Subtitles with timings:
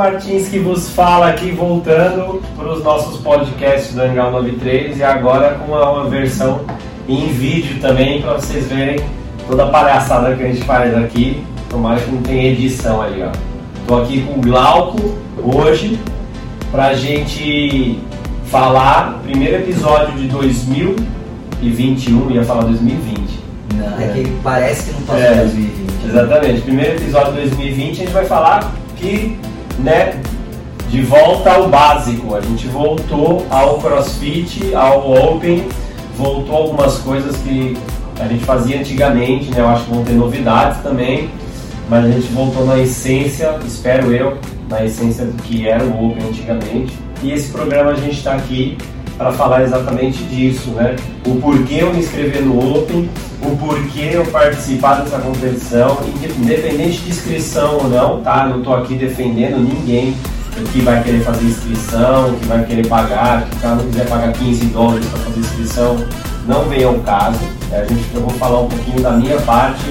[0.00, 5.56] Martins que vos fala aqui, voltando para os nossos podcasts do Hangar 93 e agora
[5.56, 6.62] com uma, versão
[7.06, 8.98] em vídeo também para vocês verem
[9.46, 11.44] toda a palhaçada que a gente faz aqui.
[11.68, 13.28] Tomara que não tenha edição aí, ó.
[13.86, 16.00] Tô aqui com o Glauco hoje
[16.72, 18.00] pra gente
[18.46, 23.20] falar primeiro episódio de 2021, ia falar 2020.
[23.74, 25.34] Não, é que parece que não passou É.
[25.34, 26.08] 2020.
[26.08, 26.60] Exatamente.
[26.62, 29.38] Primeiro episódio de 2020 a gente vai falar que,
[29.82, 30.20] né,
[30.88, 32.34] de volta ao básico.
[32.34, 35.66] A gente voltou ao CrossFit, ao Open,
[36.16, 37.76] voltou algumas coisas que
[38.20, 39.60] a gente fazia antigamente, né?
[39.60, 41.30] Eu acho que vão ter novidades também,
[41.88, 44.36] mas a gente voltou na essência, espero eu,
[44.68, 46.98] na essência do que era o Open antigamente.
[47.22, 48.76] E esse programa a gente está aqui
[49.20, 50.96] para falar exatamente disso, né?
[51.26, 53.06] O porquê eu me inscrever no Open,
[53.42, 55.98] o porquê eu participar dessa competição,
[56.38, 58.46] independente de inscrição ou não, tá?
[58.46, 60.16] Não estou aqui defendendo ninguém
[60.72, 65.04] que vai querer fazer inscrição, que vai querer pagar, que não quiser pagar 15 dólares
[65.04, 65.96] para fazer inscrição,
[66.46, 67.40] não vem ao caso.
[67.72, 69.84] É, a gente, eu vou falar um pouquinho da minha parte,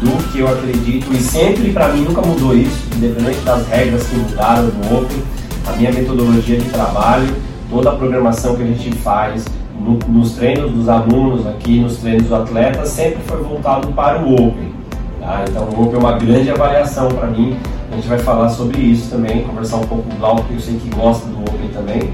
[0.00, 4.14] do que eu acredito, e sempre para mim nunca mudou isso, independente das regras que
[4.14, 5.20] mudaram do Open,
[5.66, 9.44] a minha metodologia de trabalho, toda a programação que a gente faz,
[9.80, 14.32] no- nos treinos dos alunos aqui, nos treinos dos atletas, sempre foi voltado para o
[14.34, 14.72] Open.
[15.20, 15.44] tá?
[15.48, 17.56] Então o Open é uma grande avaliação para mim.
[17.90, 20.60] A gente vai falar sobre isso também, conversar um pouco com o Glauco, que eu
[20.60, 22.10] sei que gosta do Open também,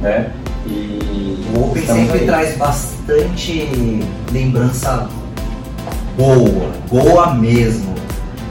[0.00, 0.30] né?
[0.66, 2.26] E O Open sempre aí.
[2.26, 4.00] traz bastante
[4.32, 5.08] lembrança
[6.16, 7.92] boa, boa mesmo.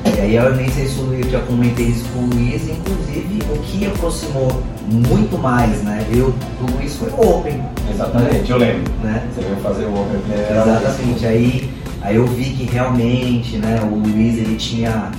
[0.06, 3.60] E aí eu nem sei se eu já comentei isso com o Luiz, inclusive o
[3.60, 6.06] que aproximou muito mais, né?
[6.12, 8.92] Eu do Luiz foi o Open, Exatamente, eu lembro.
[9.02, 9.28] né?
[9.34, 10.50] Você veio fazer o Open vez.
[10.52, 11.26] Exatamente.
[11.26, 11.70] Aí,
[12.02, 15.12] aí eu vi que realmente, né, o Luiz ele tinha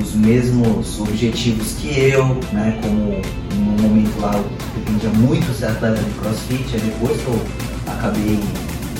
[0.00, 2.78] os mesmos objetivos que eu, né?
[2.82, 3.20] Como
[3.54, 4.44] no momento lá eu
[4.76, 7.40] dependia muito ser atleta de crossfit, aí depois que eu
[7.86, 8.38] acabei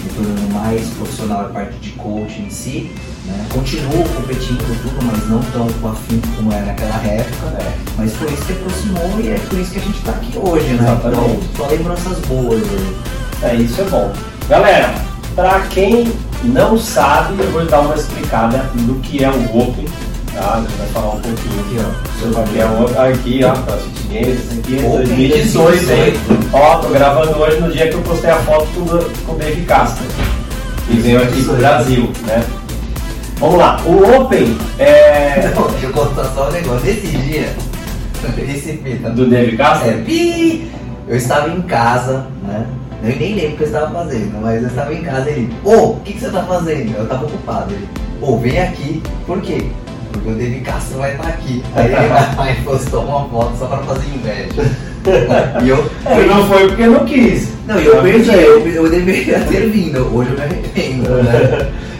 [0.04, 2.90] me tornando mais profissional a parte de coaching em si,
[3.24, 3.46] né?
[3.52, 7.46] Continuo competindo tudo, mas não tão com afinco como era naquela época.
[7.58, 7.74] É.
[7.96, 10.66] Mas foi isso que aproximou e é por isso que a gente tá aqui hoje,
[10.74, 10.82] né?
[10.82, 11.48] Exatamente.
[11.52, 12.96] Então, só lembranças boas aí.
[13.42, 14.12] É, isso é bom.
[14.48, 14.94] Galera,
[15.34, 16.12] para quem
[16.44, 19.86] não sabe, eu vou dar uma explicada do que é o Open,
[20.34, 20.54] tá?
[20.56, 22.20] A gente vai falar um pouquinho Aqui, ó.
[22.20, 22.96] sobre o que é o Open.
[23.12, 23.54] Aqui, ó,
[24.12, 26.12] Games, esse aqui é Open 2018, hein?
[26.52, 29.38] Ó, tô gravando hoje no dia que eu postei a foto com, o- com o
[29.38, 30.04] Dave Castro.
[30.90, 32.44] E veio aqui pro Brasil, né?
[33.38, 35.50] Vamos lá, o Open é...
[35.54, 36.86] Não, deixa eu contar só um negócio.
[36.86, 37.54] Nesse dia,
[38.38, 39.10] esse fita.
[39.10, 39.90] do Dave Castro?
[39.90, 40.70] É, pi!
[41.08, 42.66] Eu estava em casa, né?
[43.02, 45.54] Eu nem lembro o que eu estava fazendo, mas eu estava em casa e ele,
[45.62, 46.96] ô, o que, que você está fazendo?
[46.96, 47.74] Eu estava ocupado.
[47.74, 47.86] Ele,
[48.22, 49.02] ô, vem aqui.
[49.26, 49.66] Por quê?
[50.14, 51.62] Porque o David Castro vai estar aqui.
[51.74, 54.70] Aí ele vai postou uma foto só para fazer inveja.
[55.62, 55.90] E eu.
[56.06, 57.48] Ele não foi porque não quis.
[57.66, 58.46] Não, eu perdi, avisei.
[58.46, 60.16] eu, eu deveria ter vindo.
[60.16, 61.68] Hoje eu me arrependo, né?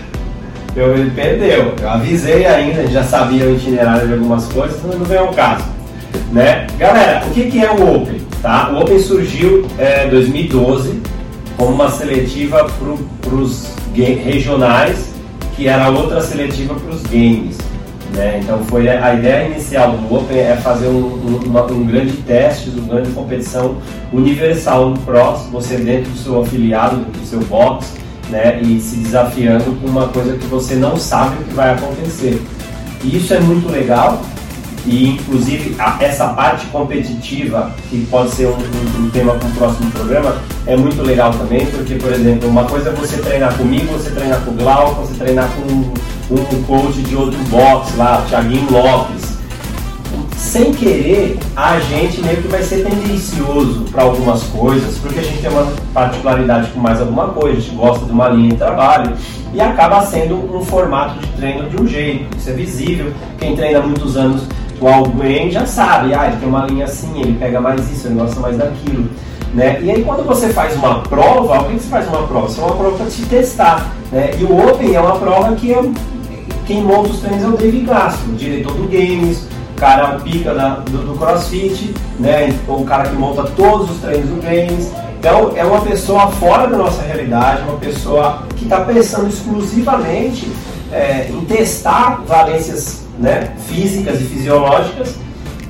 [0.76, 1.72] Eu, ele perdeu.
[1.80, 5.64] Eu avisei ainda, já sabia o itinerário de algumas coisas, mas não veio ao caso.
[6.32, 6.66] Né?
[6.76, 8.20] Galera, o que, que é o Open?
[8.42, 8.70] Tá?
[8.72, 11.00] O Open surgiu em 2012
[11.56, 12.68] como uma seletiva
[13.24, 15.14] para os regionais,
[15.54, 17.56] que era outra seletiva para os games.
[18.14, 18.40] Né?
[18.42, 22.70] Então foi a ideia inicial do Open é fazer um, um- uma- um grande teste,
[22.70, 23.76] uma grande competição
[24.12, 27.92] universal no cross, você dentro do seu afiliado, dentro do seu box,
[28.30, 28.60] né?
[28.62, 32.40] e se desafiando com uma coisa que você não sabe o que vai acontecer.
[33.02, 34.20] E isso é muito legal
[34.86, 39.52] e inclusive a- essa parte competitiva, que pode ser um, um- um tema para o
[39.52, 40.36] próximo programa,
[40.66, 44.40] é muito legal também, porque, por exemplo, uma coisa é você treinar comigo, você treinar
[44.40, 48.66] com o Glauco, você treinar com um, um coach de outro box lá, o Thiaguinho
[48.70, 49.34] Lopes.
[50.36, 55.38] Sem querer, a gente meio que vai ser tendencioso para algumas coisas, porque a gente
[55.40, 59.12] tem uma particularidade com mais alguma coisa, a gente gosta de uma linha de trabalho
[59.52, 62.36] e acaba sendo um formato de treino de um jeito.
[62.36, 63.12] Isso é visível.
[63.40, 64.42] Quem treina há muitos anos
[64.80, 68.14] o alguém já sabe, ah, ele tem uma linha assim, ele pega mais isso, ele
[68.16, 69.08] gosta mais daquilo.
[69.54, 69.80] Né?
[69.82, 72.48] E aí quando você faz uma prova, o que você faz uma prova?
[72.48, 73.94] Você é uma prova para te testar.
[74.10, 74.32] Né?
[74.38, 75.74] E o Open é uma prova que
[76.66, 80.98] quem monta os treinos é o David Castro, diretor do Games, cara pica da- do,
[80.98, 82.52] do CrossFit, né?
[82.66, 84.90] o cara que monta todos os treinos do Games.
[85.18, 90.50] Então é uma pessoa fora da nossa realidade, uma pessoa que está pensando exclusivamente
[90.92, 95.16] é, em testar valências né, físicas e fisiológicas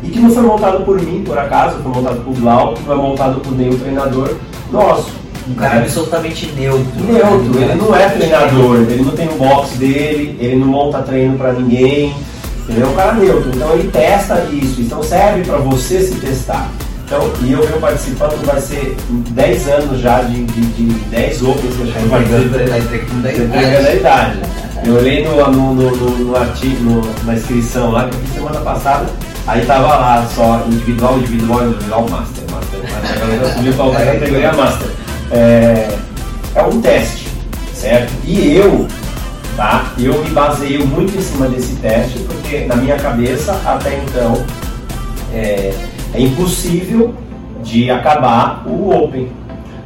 [0.02, 3.40] e que não foi montado por mim, por acaso, foi montado por Glauco, foi montado
[3.40, 4.34] por nenhum treinador
[4.70, 5.12] nosso.
[5.48, 6.86] Um cara absolutamente neutro.
[7.00, 11.36] Neutro, ele não é treinador, ele não tem um box dele, ele não monta treino
[11.36, 12.14] pra ninguém,
[12.64, 12.88] Entendeu?
[12.88, 13.50] Um cara neutro.
[13.54, 14.80] Então ele testa isso.
[14.80, 16.70] Então serve para você se testar.
[17.04, 21.76] Então, e eu venho participando, vai ser 10 anos já de, de, de 10 Opens
[21.76, 24.38] que eu já entregando a idade.
[24.86, 28.60] Eu olhei no, no, no, no artigo, no, na inscrição lá, que eu fiz semana
[28.60, 29.06] passada,
[29.46, 33.22] aí tava lá só individual, individual, individual, master, master, master.
[33.22, 34.88] Agora eu subiu para a categoria master.
[35.30, 35.98] É,
[36.54, 37.28] é um teste,
[37.72, 38.12] certo?
[38.24, 38.86] E eu,
[39.56, 39.90] tá?
[39.98, 44.44] Eu me baseio muito em cima desse teste, porque na minha cabeça, até então,
[45.32, 45.72] é,
[46.12, 47.14] é impossível
[47.62, 49.32] de acabar o Open.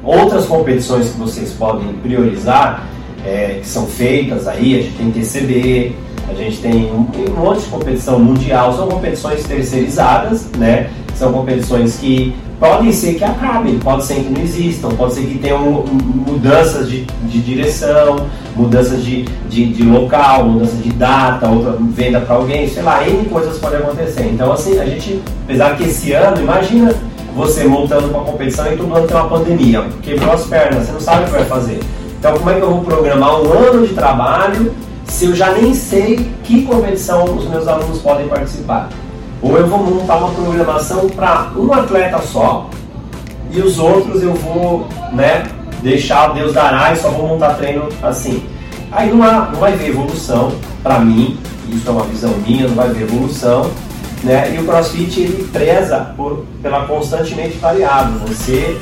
[0.03, 2.83] Outras competições que vocês podem priorizar,
[3.25, 5.93] é, que são feitas aí, a gente tem TCB,
[6.29, 10.91] a gente tem um, um monte de competição mundial, são competições terceirizadas, né?
[11.15, 15.38] São competições que podem ser que acabem, pode ser que não existam, pode ser que
[15.38, 15.85] tenham
[16.26, 22.37] mudanças de, de direção, mudanças de, de, de, local, mudanças de data, outra venda para
[22.37, 24.29] alguém, sei lá, N coisas podem acontecer.
[24.32, 26.94] Então, assim, a gente, apesar que esse ano, imagina
[27.35, 31.00] você montando uma competição e todo ano tem uma pandemia, quebrou as pernas, você não
[31.00, 31.81] sabe o que vai fazer.
[32.19, 34.75] Então, como é que eu vou programar um ano de trabalho
[35.06, 38.88] se eu já nem sei que competição os meus alunos podem participar?
[39.41, 42.69] Ou eu vou montar uma programação para um atleta só
[43.50, 45.47] e os outros eu vou né,
[45.81, 48.44] deixar Deus dará e só vou montar treino assim.
[48.91, 51.38] Aí não, há, não vai ver evolução para mim,
[51.69, 53.71] isso é uma visão minha, não vai ver evolução.
[54.25, 54.55] Né?
[54.55, 58.19] E o CrossFit ele preza por, pela constantemente variável.
[58.26, 58.76] Você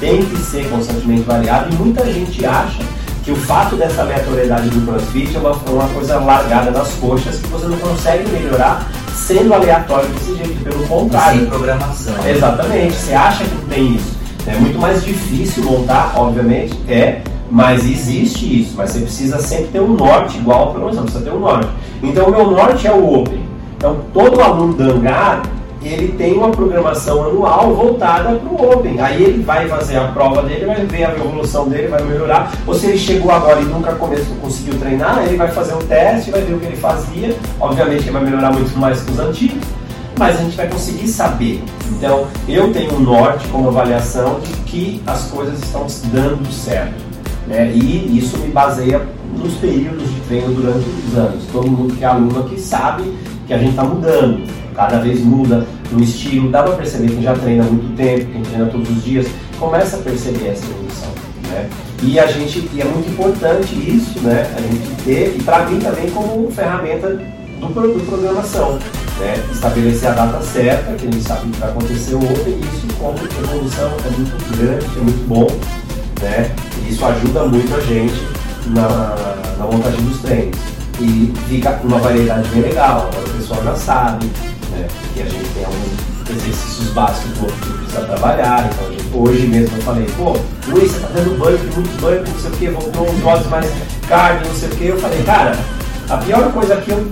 [0.00, 2.82] tem que ser constantemente variado e muita gente acha
[3.22, 7.46] que o fato dessa aleatoriedade do CrossFit é uma, uma coisa largada nas coxas que
[7.48, 11.40] você não consegue melhorar sendo aleatório desse jeito, pelo contrário.
[11.40, 12.14] Sem programação.
[12.26, 14.18] Exatamente, você acha que tem isso.
[14.46, 17.20] É muito mais difícil montar, obviamente, é,
[17.50, 18.74] mas existe isso.
[18.76, 21.68] Mas você precisa sempre ter um norte igual, menos você precisa ter um norte.
[22.02, 23.40] Então o meu norte é o Open.
[23.76, 24.84] Então todo aluno da
[25.82, 29.00] ele tem uma programação anual voltada para o Open.
[29.00, 32.52] Aí ele vai fazer a prova dele, vai ver a evolução dele, vai melhorar.
[32.66, 36.30] Ou se ele chegou agora e nunca começou, conseguiu treinar, ele vai fazer um teste,
[36.30, 37.34] vai ver o que ele fazia.
[37.58, 39.64] Obviamente ele vai melhorar muito mais que os antigos,
[40.18, 41.62] mas a gente vai conseguir saber.
[41.90, 47.10] Então, eu tenho um norte como avaliação de que as coisas estão dando certo.
[47.46, 47.72] Né?
[47.74, 49.00] E isso me baseia
[49.36, 51.44] nos períodos de treino durante os anos.
[51.50, 53.14] Todo mundo que é aluno aqui sabe
[53.46, 54.42] que a gente está mudando
[54.80, 58.42] cada vez muda no estilo, dá para perceber quem já treina há muito tempo, quem
[58.42, 59.26] treina todos os dias,
[59.58, 61.10] começa a perceber essa evolução.
[61.48, 61.68] Né?
[62.02, 64.50] E a gente, e é muito importante isso, né?
[64.56, 68.78] A gente ter, e para mim também como ferramenta do, do programação,
[69.18, 69.34] né?
[69.52, 73.18] Estabelecer a data certa, que a gente sabe que vai acontecer ontem, e isso como
[73.18, 75.46] evolução é muito grande, é muito bom,
[76.22, 76.50] né?
[76.86, 78.26] E isso ajuda muito a gente
[78.68, 80.58] na, na montagem dos treinos.
[80.98, 84.30] E fica uma variedade bem legal, o pessoal já sabe,
[84.70, 84.86] né?
[85.16, 88.70] E a gente tem alguns exercícios básicos que precisa trabalhar.
[88.72, 90.36] Então, gente, hoje mesmo eu falei, pô,
[90.68, 93.70] Luiz, você tá dando banho, muito banho, não sei o que, voltou uns votos mais
[94.08, 94.86] carne, não sei o que.
[94.86, 95.58] Eu falei, cara,
[96.08, 97.06] a pior coisa que eu,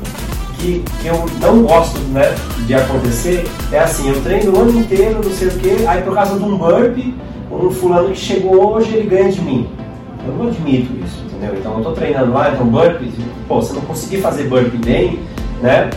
[0.59, 2.35] que, que eu não gosto né,
[2.67, 6.15] de acontecer é assim, eu treino o ano inteiro, não sei o que, aí por
[6.15, 6.99] causa de um burp,
[7.50, 9.69] um fulano que chegou hoje, ele ganha de mim.
[10.27, 11.57] Eu não admito isso, entendeu?
[11.59, 13.00] Então eu tô treinando lá, então burp,
[13.47, 15.21] pô, se não conseguir fazer burp bem,
[15.62, 15.91] né?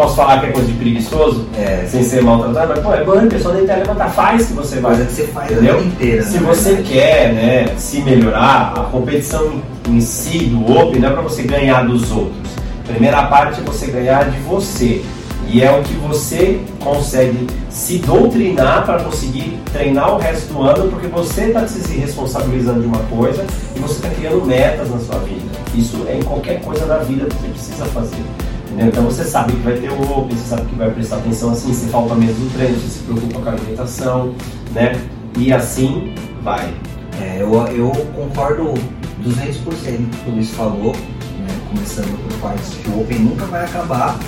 [0.00, 1.84] Posso falar que é coisa de preguiçoso, é.
[1.86, 4.96] sem ser maltratado, mas pô, é bom, a pessoa nem levantar, faz que você vai.
[4.96, 5.74] Coisa que você faz entendeu?
[5.74, 6.22] a vida inteira.
[6.22, 6.88] Se você verdade.
[6.88, 11.86] quer né, se melhorar, a competição em si do Open não é para você ganhar
[11.86, 12.50] dos outros.
[12.82, 15.04] A primeira parte é você ganhar de você.
[15.52, 20.88] E é o que você consegue se doutrinar para conseguir treinar o resto do ano,
[20.90, 25.18] porque você está se responsabilizando de uma coisa e você está criando metas na sua
[25.18, 25.50] vida.
[25.74, 28.49] Isso é em qualquer coisa da vida que você precisa fazer.
[28.78, 31.72] Então você sabe que vai ter o Open, você sabe que vai prestar atenção assim,
[31.74, 34.34] se falta mesmo no treino, se se preocupa com a alimentação,
[34.72, 34.92] né?
[35.36, 36.72] E assim vai.
[37.20, 38.74] É, eu, eu concordo
[39.22, 41.60] 200% com o que o Luiz falou, né?
[41.68, 44.18] começando por partes que o Open nunca vai acabar,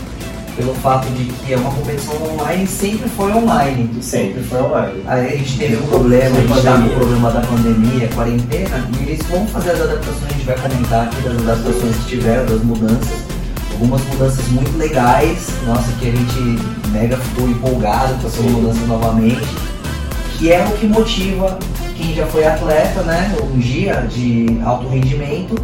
[0.57, 3.89] pelo fato de que é uma competição online sempre foi online.
[4.03, 5.03] Sempre foi online.
[5.07, 8.89] Aí a gente teve um problema, a gente está com o problema da pandemia, quarentena,
[9.01, 12.45] e eles vão fazer as adaptações, a gente vai comentar aqui das adaptações que tiveram,
[12.45, 13.32] das mudanças
[13.83, 19.49] algumas mudanças muito legais, nossa, que a gente mega ficou empolgado com essas mudanças novamente,
[20.39, 21.59] que é o que motiva
[21.97, 25.57] quem já foi atleta, né, um dia de alto rendimento,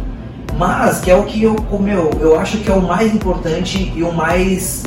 [0.57, 3.93] mas que é o que eu, como eu, eu acho que é o mais importante
[3.95, 4.83] e o mais,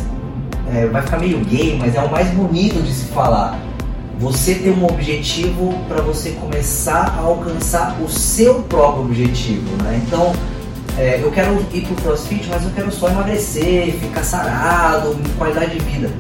[0.71, 3.59] é, vai ficar meio gay, mas é o mais bonito de se falar.
[4.19, 10.01] Você ter um objetivo para você começar a alcançar o seu próprio objetivo, né?
[10.07, 10.33] Então,
[10.99, 15.85] é, eu quero ir pro CrossFit, mas eu quero só emagrecer, ficar sarado, qualidade de
[15.85, 16.11] vida.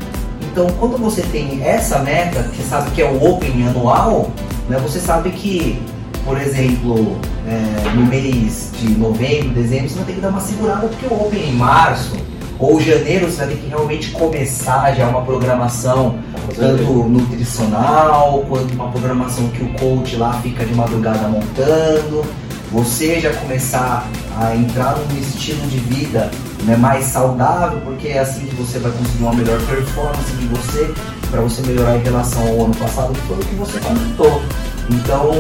[0.40, 4.30] Então, quando você tem essa meta, que você sabe que é o Open anual,
[4.68, 5.80] né, você sabe que,
[6.24, 10.88] por exemplo, é, no mês de novembro, dezembro, você vai ter que dar uma segurada,
[10.88, 12.16] porque o Open é em março
[12.58, 16.16] ou janeiro, você vai ter que realmente começar já uma programação,
[16.54, 22.24] tanto nutricional, quanto uma programação que o coach lá fica de madrugada montando.
[22.72, 26.30] Você já começar a entrar num estilo de vida
[26.64, 30.94] né, mais saudável, porque é assim que você vai conseguir uma melhor performance de você,
[31.30, 34.40] para você melhorar em relação ao ano passado, que foi o que você comentou.
[34.88, 35.30] Então,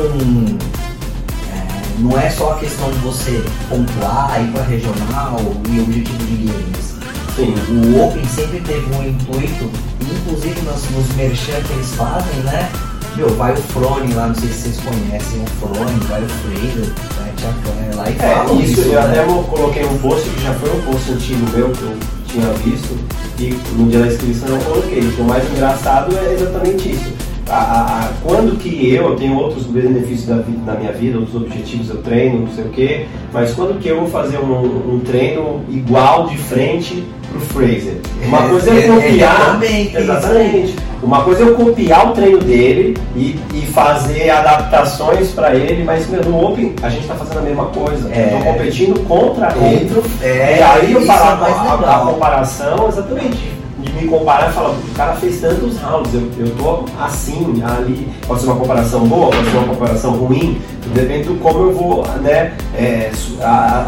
[1.50, 5.38] é, não é só a questão de você pontuar, ir para regional
[5.70, 6.94] e objetivo de games.
[7.34, 7.54] Sim.
[7.70, 9.70] O Open sempre teve um intuito,
[10.02, 12.70] inclusive nos, nos merchan que eles fazem, né?
[13.16, 16.78] Meu, vai o Frone lá, não sei se vocês conhecem o Frone, vai o Freire,
[16.78, 17.32] né?
[17.36, 18.72] Tia lá e é, falam isso.
[18.72, 19.20] isso eu né?
[19.20, 22.98] até coloquei um post que já foi um post antigo meu que eu tinha visto
[23.38, 25.00] e no dia da inscrição eu coloquei.
[25.00, 27.12] Então, o mais engraçado é exatamente isso.
[27.48, 31.36] A, a, a, quando que eu, eu tenho outros benefícios da, da, minha vida, outros
[31.36, 35.00] objetivos, eu treino, não sei o quê, mas quando que eu vou fazer um, um
[35.00, 37.96] treino igual de frente pro Fraser?
[38.24, 39.52] Uma coisa é copiar.
[39.52, 40.76] também, exatamente.
[41.02, 46.08] Uma coisa é eu copiar o treino dele e, e fazer adaptações para ele, mas
[46.08, 48.08] meu, no Open a gente está fazendo a mesma coisa.
[48.12, 48.38] É.
[48.38, 49.90] Tô competindo contra ele.
[50.22, 54.70] É, e aí eu falo é a, a, comparação, exatamente de me comparar e falar,
[54.70, 59.30] o cara fez tantos rounds, eu, eu tô assim, ali, pode ser uma comparação boa,
[59.30, 60.60] pode ser uma comparação ruim,
[60.94, 63.10] depende do como eu vou né, é,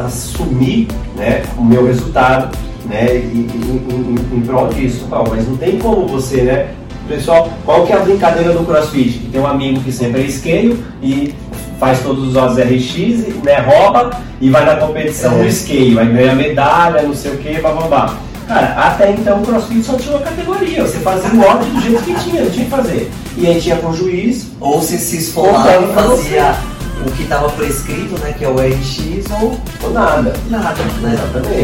[0.05, 2.57] assumir né, o meu resultado
[2.87, 5.07] né, em, em, em, prol disso.
[5.31, 6.69] mas não tem como você, né?
[7.09, 9.19] Pessoal, qual que é a brincadeira do CrossFit?
[9.31, 11.35] Tem um amigo que sempre é scale e
[11.79, 15.45] faz todos os odds RX, né, rouba e vai na competição é.
[15.45, 18.17] no vai ganhar medalha, não sei o que, blá.
[18.47, 22.03] Cara, até então o CrossFit só tinha uma categoria, você fazia o odd do jeito
[22.03, 23.11] que tinha, tinha que fazer.
[23.37, 24.49] E aí tinha com o juiz.
[24.61, 26.55] Ou se se esforçava e fazia
[27.07, 30.33] o que estava prescrito, né, que é o RX, ou, ou nada.
[30.49, 31.17] Nada, né?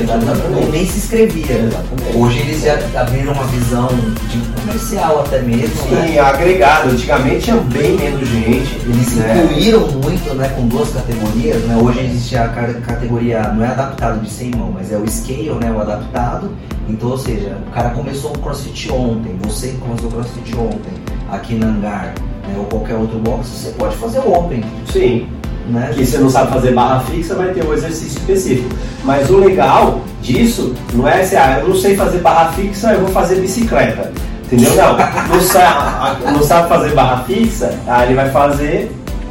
[0.03, 1.59] Exatamente, nem se escrevia.
[1.59, 2.17] Exatamente.
[2.17, 3.89] Hoje eles já abriram uma visão
[4.29, 5.75] de comercial até mesmo.
[5.83, 6.19] Sim, né?
[6.19, 6.91] agregado.
[6.91, 8.81] Antigamente tinha bem menos gente.
[8.87, 9.45] Eles né?
[9.45, 11.77] incluíram muito, né, com duas categorias, né?
[11.77, 12.49] Hoje existe a
[12.87, 16.51] categoria, não é adaptado de 100 mão, mas é o scale, né, o adaptado.
[16.89, 20.93] Então, ou seja, o cara começou o CrossFit ontem, você começou o CrossFit ontem,
[21.31, 22.15] aqui na Hangar
[22.51, 24.65] né, ou qualquer outro box, você pode fazer o Open.
[24.93, 25.29] Sim.
[25.69, 25.91] Né?
[25.95, 28.69] Que você não sabe fazer barra fixa, vai ter um exercício específico.
[29.05, 33.01] Mas o legal disso não é assim, ah, eu não sei fazer barra fixa, eu
[33.01, 34.13] vou fazer bicicleta.
[34.45, 34.75] Entendeu?
[34.75, 34.97] Não.
[35.37, 38.91] Não sabe, não sabe fazer barra fixa, aí ele vai fazer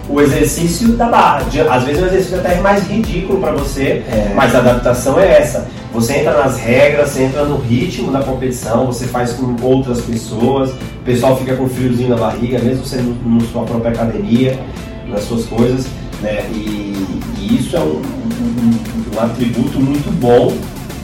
[0.09, 1.45] o exercício da barra.
[1.69, 4.31] Às vezes o exercício até é mais ridículo para você, é.
[4.35, 5.67] mas a adaptação é essa.
[5.93, 10.71] Você entra nas regras, você entra no ritmo da competição, você faz com outras pessoas,
[10.71, 14.59] o pessoal fica com friozinho na barriga, mesmo sendo na sua própria academia,
[15.07, 15.87] nas suas coisas,
[16.21, 16.45] né?
[16.53, 16.95] E,
[17.37, 20.53] e isso é um, um, um, atributo muito bom,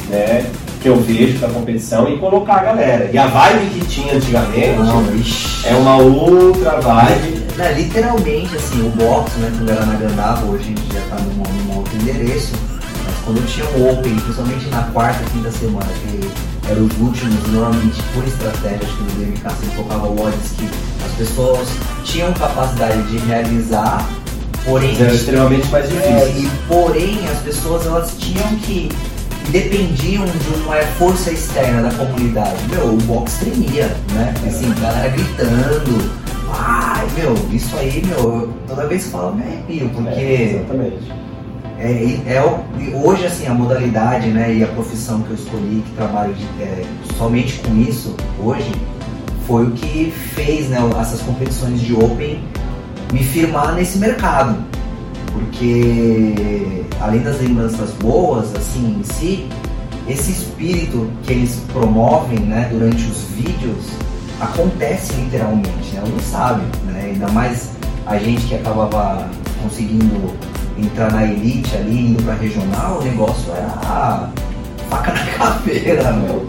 [0.09, 0.45] né?
[0.81, 3.09] Que eu vejo da competição e colocar a galera.
[3.12, 5.03] E a vibe que tinha antigamente Não,
[5.65, 7.35] é uma outra vibe.
[7.57, 11.15] É, literalmente, assim, o box, né, quando era na Gandava, hoje a gente já está
[11.15, 12.53] num, num outro endereço
[13.25, 18.01] quando eu tinha um Open, principalmente na quarta, quinta semana, que eram os últimos, normalmente
[18.13, 20.69] por estratégia, acho que no DMK sempre colocava odds que
[21.03, 21.67] as pessoas
[22.03, 24.07] tinham capacidade de realizar,
[24.63, 24.95] porém.
[25.00, 26.15] Era extremamente mais difícil.
[26.15, 28.91] É, e porém as pessoas elas tinham que.
[29.50, 32.57] dependiam de uma força externa da comunidade.
[32.69, 34.33] Meu, o box tremia, né?
[34.45, 36.25] Assim, galera gritando.
[37.15, 40.09] Meu, isso aí, meu, toda vez que eu falo, me arrepio, porque.
[40.09, 41.25] É, exatamente
[41.77, 41.91] é,
[42.25, 46.45] é, hoje assim a modalidade né, e a profissão que eu escolhi, que trabalho de,
[46.62, 46.83] é,
[47.17, 48.71] somente com isso hoje,
[49.45, 52.41] foi o que fez né, essas competições de Open
[53.12, 54.57] me firmar nesse mercado.
[55.31, 59.47] Porque além das lembranças boas, assim, em si,
[60.07, 63.85] esse espírito que eles promovem né, durante os vídeos
[64.39, 66.03] acontece literalmente, né?
[66.07, 66.95] não sabe, né?
[67.05, 67.71] Ainda mais
[68.05, 69.27] a gente que acabava
[69.62, 70.33] conseguindo
[70.77, 74.29] entrar na elite ali, indo pra regional, o negócio era
[74.89, 76.45] faca na caveira, meu.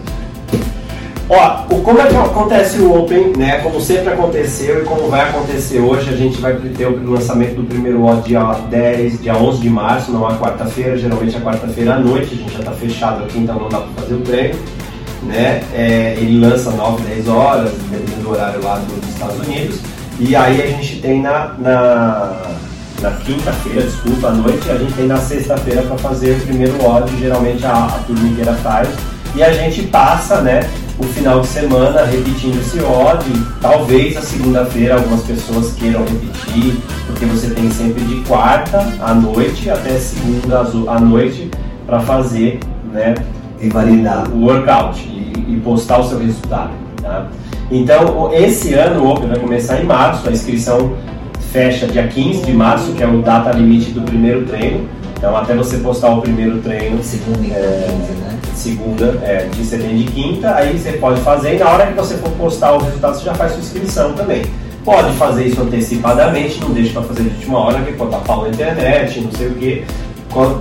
[1.29, 3.59] Ó, como é que acontece o Open, né?
[3.59, 7.67] Como sempre aconteceu e como vai acontecer hoje, a gente vai ter o lançamento do
[7.67, 11.99] primeiro OD dia 10, dia 11 de março, não é quarta-feira, geralmente é quarta-feira à
[11.99, 14.57] noite, a gente já está fechado aqui, então não dá para fazer o treino,
[15.23, 15.61] né?
[15.73, 19.81] É, ele lança 9, 10 horas, dependendo do horário lá dos Estados Unidos,
[20.19, 22.57] e aí a gente tem na, na
[23.01, 27.17] na quinta-feira, desculpa, à noite, a gente tem na sexta-feira para fazer o primeiro ódio,
[27.19, 28.89] geralmente a, a turma inteira faz.
[29.35, 33.45] E a gente passa, né, o final de semana repetindo esse ódio.
[33.61, 39.69] Talvez a segunda-feira algumas pessoas queiram repetir, porque você tem sempre de quarta à noite
[39.69, 41.51] até segunda à noite
[41.85, 42.59] para fazer,
[42.91, 43.13] né,
[43.61, 46.71] e validar o workout e, e postar o seu resultado.
[47.01, 47.27] Tá?
[47.69, 50.95] Então, esse ano o Open vai começar em março, a inscrição
[51.51, 54.87] fecha dia 15 de março, que é o data limite do primeiro treino.
[55.17, 57.03] Então, até você postar o primeiro treino.
[57.03, 58.39] Segunda e é, 15, né?
[58.53, 62.15] Segunda, é, de setembro de quinta, aí você pode fazer e na hora que você
[62.17, 64.43] for postar o resultado, você já faz sua inscrição também.
[64.85, 68.43] Pode fazer isso antecipadamente, não deixe para fazer de última hora, que pode estar pau
[68.43, 69.85] na internet, não sei o que.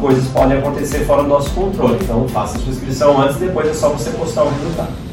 [0.00, 1.98] Coisas podem acontecer fora do nosso controle.
[2.02, 5.05] Então, faça sua inscrição antes, depois é só você postar o resultado.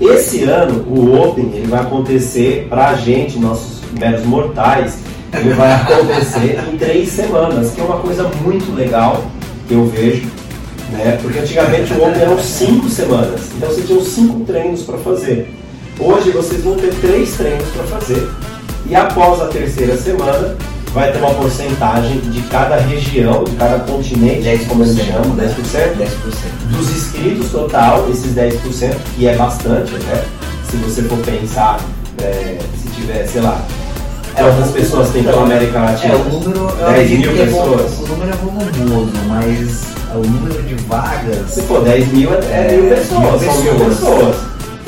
[0.00, 4.98] Esse ano, o Open ele vai acontecer para a gente, nossos meros mortais,
[5.32, 9.24] ele vai acontecer em três semanas, que é uma coisa muito legal
[9.66, 10.28] que eu vejo,
[10.92, 11.18] né?
[11.20, 15.52] Porque antigamente o Open eram cinco semanas, então você tinha cinco treinos para fazer.
[15.98, 18.28] Hoje vocês vão ter três treinos para fazer
[18.88, 20.56] e após a terceira semana
[20.98, 25.38] vai ter uma porcentagem de cada região, de cada continente, 10%, como eles chamam, 10%,
[25.38, 26.08] 10%, 10%.
[26.70, 30.24] dos inscritos total, esses 10%, que é bastante até,
[30.68, 31.78] se você for pensar,
[32.20, 33.64] é, se tiver, sei lá,
[34.34, 36.14] Quantas pessoas tem pela América Latina?
[36.14, 37.92] É, o número, 10 mil pessoas.
[37.92, 39.82] É o número é volumoso, mas
[40.14, 41.50] o número de vagas.
[41.50, 44.36] Se for 10 mil, é, é mil pessoas, mil são mil pessoas.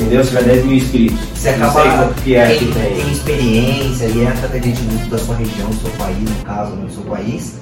[0.01, 0.25] Entendeu?
[0.25, 1.19] Se tiver 10 mil inscritos.
[1.35, 2.95] Você acaba que é quem que tem.
[2.95, 6.91] tem experiência e entra até muito da sua região, do seu país, no caso, no
[6.91, 7.61] seu país.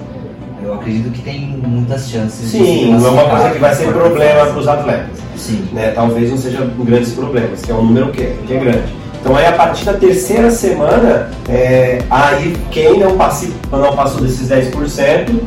[0.63, 4.45] Eu acredito que tem muitas chances Sim, não é uma coisa que vai ser problema
[4.45, 5.17] para os atletas.
[5.37, 5.65] Sim.
[5.71, 5.91] Né?
[5.91, 8.93] Talvez não seja grandes problemas, que é um número que é, que é grande.
[9.21, 14.49] Então aí a partir da terceira semana, é, aí quem não, passe, não passou desses
[14.49, 15.39] 10%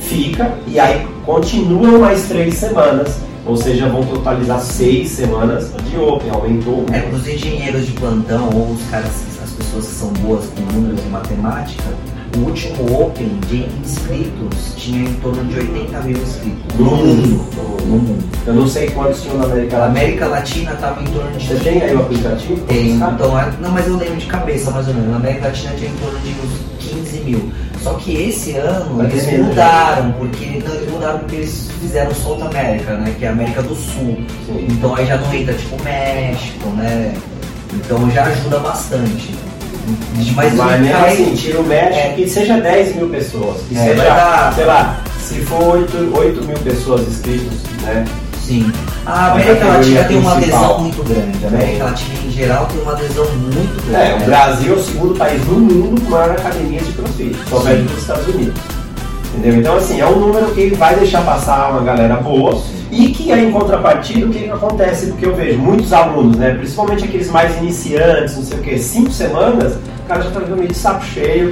[0.00, 3.25] fica e aí continuam mais três semanas.
[3.46, 6.84] Ou seja, vão totalizar seis semanas de Open, aumentou.
[6.92, 9.10] É, para os engenheiros de plantão ou os caras,
[9.42, 11.84] as pessoas que são boas com números e matemática,
[12.36, 16.76] o último Open de inscritos tinha em torno de 80 mil inscritos.
[16.76, 17.46] No mundo.
[17.86, 18.24] No mundo.
[18.46, 19.84] Eu não sei quantos tinham na América Latina.
[19.84, 21.46] A América Latina estava em torno de.
[21.46, 22.60] Você tem aí o aplicativo?
[22.66, 25.10] Tem, então, é, não, mas eu lembro de cabeça mais ou menos.
[25.10, 27.52] Na América Latina tinha em torno de uns 15 mil.
[27.86, 32.42] Só que esse ano Vai eles mudaram, porque não, eles mudaram porque eles fizeram South
[32.42, 33.14] América, né?
[33.16, 34.18] Que é a América do Sul.
[34.44, 34.66] Sim.
[34.68, 37.14] Então aí já não entra tipo México, né?
[37.72, 39.32] Então já ajuda bastante.
[40.34, 42.12] Mas, Mas mesmo cai- assim, tira o México É.
[42.14, 43.58] que seja 10 mil pessoas.
[43.68, 48.04] Que É, seja, dar- sei lá, se for 8, 8 mil pessoas inscritos, né?
[48.46, 48.72] Sim.
[49.04, 50.64] A América Latina tem uma principal.
[50.64, 51.44] adesão muito grande.
[51.44, 54.10] A América Latina em geral tem uma adesão muito grande.
[54.10, 57.60] É, o Brasil é o segundo país do mundo com maior academia de crossfit, só
[57.60, 58.60] perde para os Estados Unidos.
[59.34, 59.60] Entendeu?
[59.60, 62.56] Então, assim, é um número que ele vai deixar passar uma galera boa
[62.90, 65.08] e que aí, em contrapartida, o que, que acontece?
[65.08, 69.10] Porque eu vejo muitos alunos, né, principalmente aqueles mais iniciantes, não sei o que, cinco
[69.10, 71.50] semanas, o cara já tá meio de saco cheio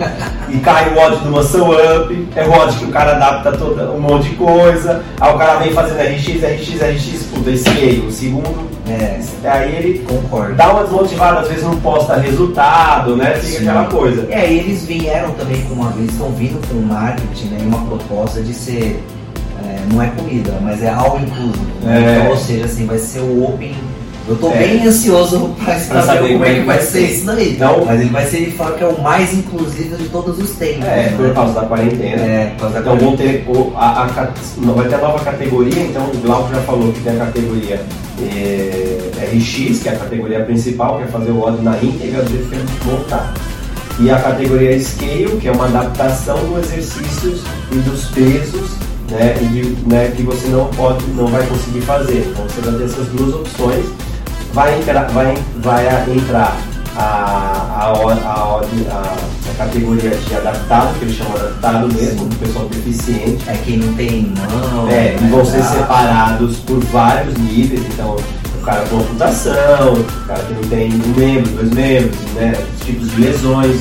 [0.49, 3.91] e cai o ódio do muscle up, é o ódio que o cara adapta toda,
[3.91, 8.07] um monte de coisa, aí o cara vem fazendo RX, RX, RX, puta, esse meio,
[8.07, 10.55] o segundo, É, aí ele concordo.
[10.55, 13.35] dá uma desmotivada, às vezes não posta resultado, né?
[13.35, 13.69] Fica Sim.
[13.69, 14.27] aquela coisa.
[14.31, 15.91] É, e eles vieram também com uma.
[15.97, 19.03] Eles estão vindo com marketing, né, uma proposta de ser.
[19.65, 21.67] é, não é comida, mas é all inclusive.
[21.87, 22.19] É.
[22.19, 23.75] Então, ou seja, assim, vai ser o Open.
[24.27, 24.57] Eu tô É.
[24.59, 27.53] bem ansioso pra, pra saber como é que vai ser isso daí.
[27.53, 30.51] Então- mas ele vai ser, ele fala que é o mais inclusivo de todos os
[30.57, 30.85] tempos.
[30.87, 31.15] É, né?
[31.17, 32.23] por causa da quarentena.
[32.23, 33.45] É, por causa da Então vão ter
[33.77, 37.13] a, a não, vai ter a nova categoria, então o Glauco já falou que tem
[37.21, 37.81] a categoria
[38.23, 42.31] é, RX, que é a categoria principal, que é fazer o ódio na íntegra do
[42.35, 43.35] a gente montar.
[44.01, 48.71] E a categoria Scale, que é uma adaptação dos exercícios e dos pesos
[49.11, 52.27] né, de- né, que você não pode, não vai conseguir fazer.
[52.31, 53.85] Então você vai ter essas duas opções.
[54.55, 56.57] Vai entrar, vai, vai a- entrar
[56.97, 63.45] a, a, a, a- categoria de adaptado, que eles chamam adaptado mesmo, do pessoal deficiente.
[63.49, 64.89] É quem não tem mão.
[64.89, 70.05] É, e né, vão ser separados por vários níveis, então o cara com amputação, o
[70.27, 73.81] cara que não tem um membro, dois membros, né, os tipos de lesões,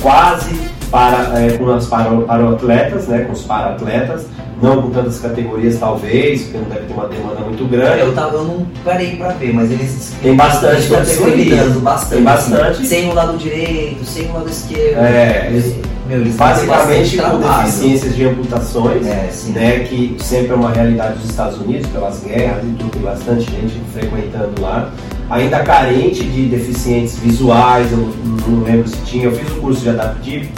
[0.00, 4.26] quase para, é, com as para, para atletas, né, com os para-atletas,
[4.62, 8.00] não com tantas categorias talvez, porque não deve ter uma demanda muito grande.
[8.00, 11.34] Eu, tava, eu não parei pra ver, mas eles Tem bastante eles estão categoria.
[11.44, 12.14] categorizando bastante.
[12.14, 12.70] Tem bastante.
[12.70, 14.98] assim, sem o lado direito, sem o lado esquerdo.
[14.98, 15.74] É, eles,
[16.08, 21.30] meu, eles Basicamente com deficiências de amputações, É, né, que sempre é uma realidade dos
[21.30, 24.90] Estados Unidos, pelas guerras e tudo, tem bastante gente frequentando lá.
[25.30, 28.08] Ainda carente de deficientes visuais, eu
[28.46, 30.50] não lembro se tinha, eu fiz o curso de adaptivo,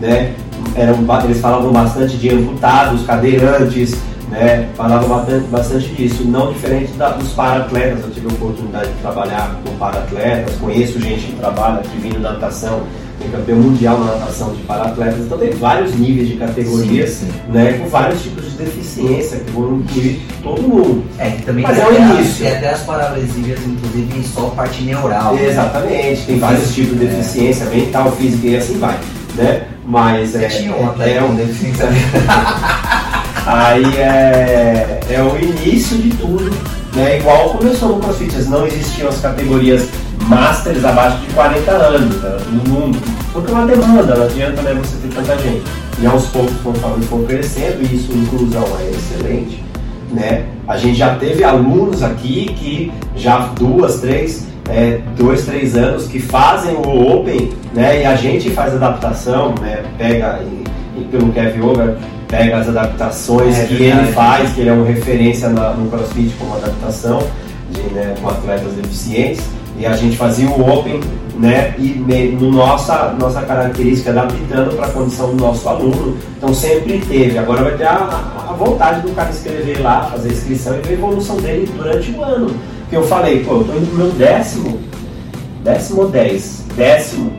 [0.00, 0.32] né,
[0.74, 3.94] eram, eles falavam bastante de amputados, cadeirantes,
[4.28, 4.68] né?
[4.74, 8.04] Falavam bastante, bastante disso, não diferente da, dos para-atletas.
[8.04, 12.32] Eu tive a oportunidade de trabalhar com para-atletas, conheço gente que trabalha, que vindo da
[12.32, 12.82] natação,
[13.18, 17.52] tem campeão mundial na natação de para-atletas, então tem vários níveis de categorias, sim, sim.
[17.52, 17.78] né?
[17.78, 21.04] Com vários tipos de deficiência que vão incluir todo mundo.
[21.18, 22.44] É, que também Mas é o até, início.
[22.44, 25.34] tem até as paralesias, inclusive, só parte neural.
[25.34, 25.46] né?
[25.46, 28.98] Exatamente, tem vários tipos de deficiência, mental, física e assim vai,
[29.36, 29.68] né?
[29.86, 31.86] Mas é, Tinha um é, é um deficiência.
[33.46, 36.50] Aí é, é o início de tudo,
[36.94, 37.18] né?
[37.18, 39.86] Igual começou no CrossFit, não existiam as categorias
[40.26, 42.38] Masters abaixo de 40 anos tá?
[42.50, 42.98] no mundo,
[43.32, 45.62] porque é uma demanda, não adianta né, você ter tanta gente.
[46.00, 49.62] E aos poucos, conforme for crescendo, e isso, inclusão é excelente,
[50.10, 50.46] né?
[50.66, 56.18] A gente já teve alunos aqui que já duas, três, é, dois, três anos que
[56.18, 58.02] fazem o Open, né?
[58.02, 59.82] E a gente faz adaptação, né?
[59.98, 60.64] Pega e,
[61.00, 61.96] e pelo Kevin Over,
[62.28, 64.04] pega as adaptações É que verdade.
[64.06, 67.22] ele faz, que ele é uma referência na- no CrossFit como adaptação
[67.70, 69.42] de, né, com atletas deficientes.
[69.78, 71.00] E a gente fazia o Open,
[71.36, 71.74] né?
[71.78, 71.88] E
[72.40, 76.16] no nossa, nossa característica adaptando para a condição do nosso aluno.
[76.38, 77.36] Então sempre teve.
[77.36, 80.90] Agora vai ter a, a vontade do cara escrever lá, fazer a inscrição e ver
[80.90, 82.50] a evolução dele durante o ano.
[82.94, 84.78] Que eu falei, pô, eu tô indo pro meu décimo,
[85.64, 87.32] décimo ou dez, décimo,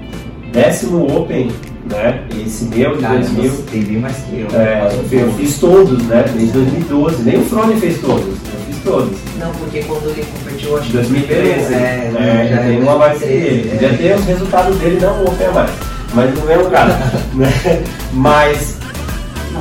[0.52, 1.50] décimo Open,
[1.90, 2.26] né?
[2.46, 3.50] Esse meu de Cara, 2000.
[3.52, 4.48] você tem bem mais que eu.
[4.60, 5.40] É, eu fiz- eu pouco.
[5.40, 6.26] fiz todos, né?
[6.34, 7.24] Desde 2012.
[7.24, 9.18] Nem o Frone fez todos, eu fiz todos.
[9.40, 11.74] Não, porque quando ele competiu, acho que 2013.
[11.74, 13.70] É, É, já tem uma mais que 2013, ele.
[13.70, 15.72] Podia ter os resultados dele, não o Open a mais.
[16.14, 16.98] Mas não é o caso.
[17.34, 17.82] né?
[18.12, 18.76] Mas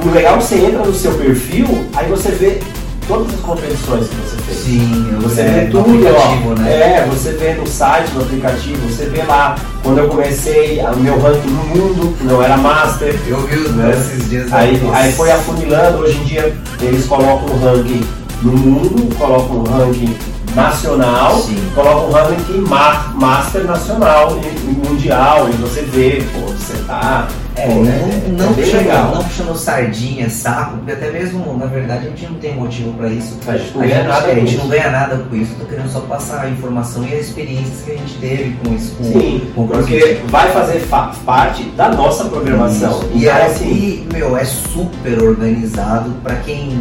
[0.05, 2.59] o legal é que você entra no seu perfil, aí você vê
[3.07, 4.59] todas as competições que você fez.
[4.59, 6.55] Sim, Você é, vê tudo, ó.
[6.61, 6.73] né?
[6.73, 9.57] É, você vê no site, no aplicativo, você vê lá.
[9.83, 13.15] Quando eu comecei, o meu ranking no mundo, que não era master.
[13.27, 13.91] Eu vi os né?
[13.93, 14.97] esses dias Aí, nossa.
[14.99, 18.03] aí foi afunilando, hoje em dia eles colocam o ranking
[18.43, 20.17] no mundo, colocam o ranking
[20.55, 21.59] nacional, Sim.
[21.75, 26.44] colocam o ranking ma- master nacional e, e mundial, e você vê, pô,
[26.87, 27.29] tá.
[27.57, 29.15] É, pô, não, é- não, legal.
[29.15, 33.09] não puxando sardinha, saco, porque até mesmo, na verdade, a gente não tem motivo pra
[33.09, 33.39] isso.
[33.47, 35.55] A gente não A gente, nada é, a com gente não ganha nada com isso,
[35.59, 38.93] tô querendo só passar a informação e as experiências que a gente teve com isso.
[38.97, 42.91] Com, Sim, com porque vai fazer fa- parte da nossa programação.
[43.01, 43.11] Isso.
[43.15, 46.81] E Então, é assim, meu, é super organizado pra quem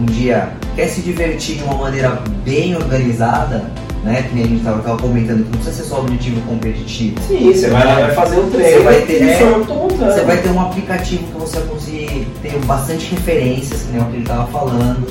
[0.00, 3.64] um dia quer se divertir de uma maneira bem organizada,
[4.04, 4.22] né?
[4.22, 7.16] Que nem a gente tava, tava comentando, que não precisa ser só objetivo competitivo.
[7.26, 8.78] sim, você vai lá e vai fazer um treino.
[8.78, 10.12] Você vai ter- e é, montando.
[10.12, 14.04] Você vai ter um aplicativo que você vai conseguir ter bastante referências, que nem o
[14.06, 15.06] que ele estava falando.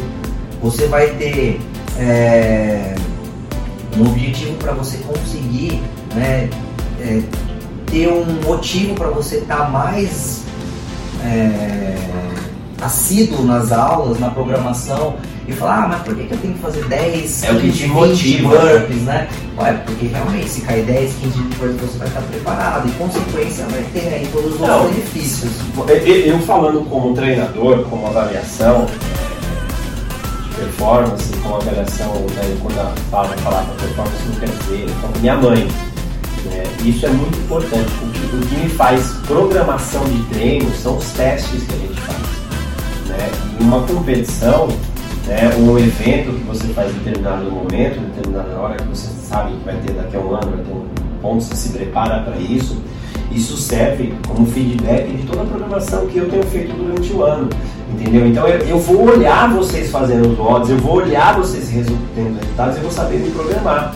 [0.62, 1.60] Você vai ter
[2.00, 2.96] é,
[3.98, 5.82] um objetivo para você conseguir
[6.16, 6.50] né,
[7.02, 7.22] é,
[7.88, 10.42] ter um motivo para você estar mais
[11.26, 11.96] é,
[12.82, 15.16] assíduo nas aulas, na programação
[15.48, 17.62] e falar, ah, mas por que, que eu tenho que fazer 10, É o que
[17.64, 19.28] 15, te 20 motiva, burpees, né?
[19.58, 23.84] Ué, porque realmente se cair 10, 15 burpees você vai estar preparado e consequência vai
[23.94, 24.86] ter aí todos os Não.
[24.86, 25.52] benefícios.
[25.88, 33.30] Eu- falando como treinador, como avaliação é, de performance, como avaliação, né, quando a fala
[33.38, 35.68] falar para performance não quer dizer, falo minha mãe.
[36.46, 37.92] né, Isso é muito importante.
[38.02, 42.02] O que, o que me faz programação de treino são os testes que a gente
[42.02, 42.20] faz.
[43.08, 43.30] Né?
[43.60, 44.68] E uma competição,
[45.28, 49.54] né, um evento que você faz em determinado momento, em determinada hora, que você sabe
[49.54, 50.86] que vai ter daqui a um ano, vai ter um
[51.22, 52.78] ponto, você se prepara para isso,
[53.32, 57.50] isso serve como feedback de toda a programação que eu tenho feito durante o ano.
[57.92, 58.28] Entendeu?
[58.28, 62.76] Então eu, eu vou olhar vocês fazendo os odds, eu vou olhar vocês tendo resultados,
[62.78, 63.96] eu vou saber me programar.